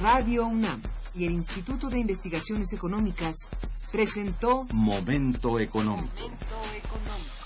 [0.00, 0.80] Radio UNAM
[1.16, 3.34] y el Instituto de Investigaciones Económicas
[3.90, 6.06] presentó Momento Económico.
[6.06, 7.37] Momento económico.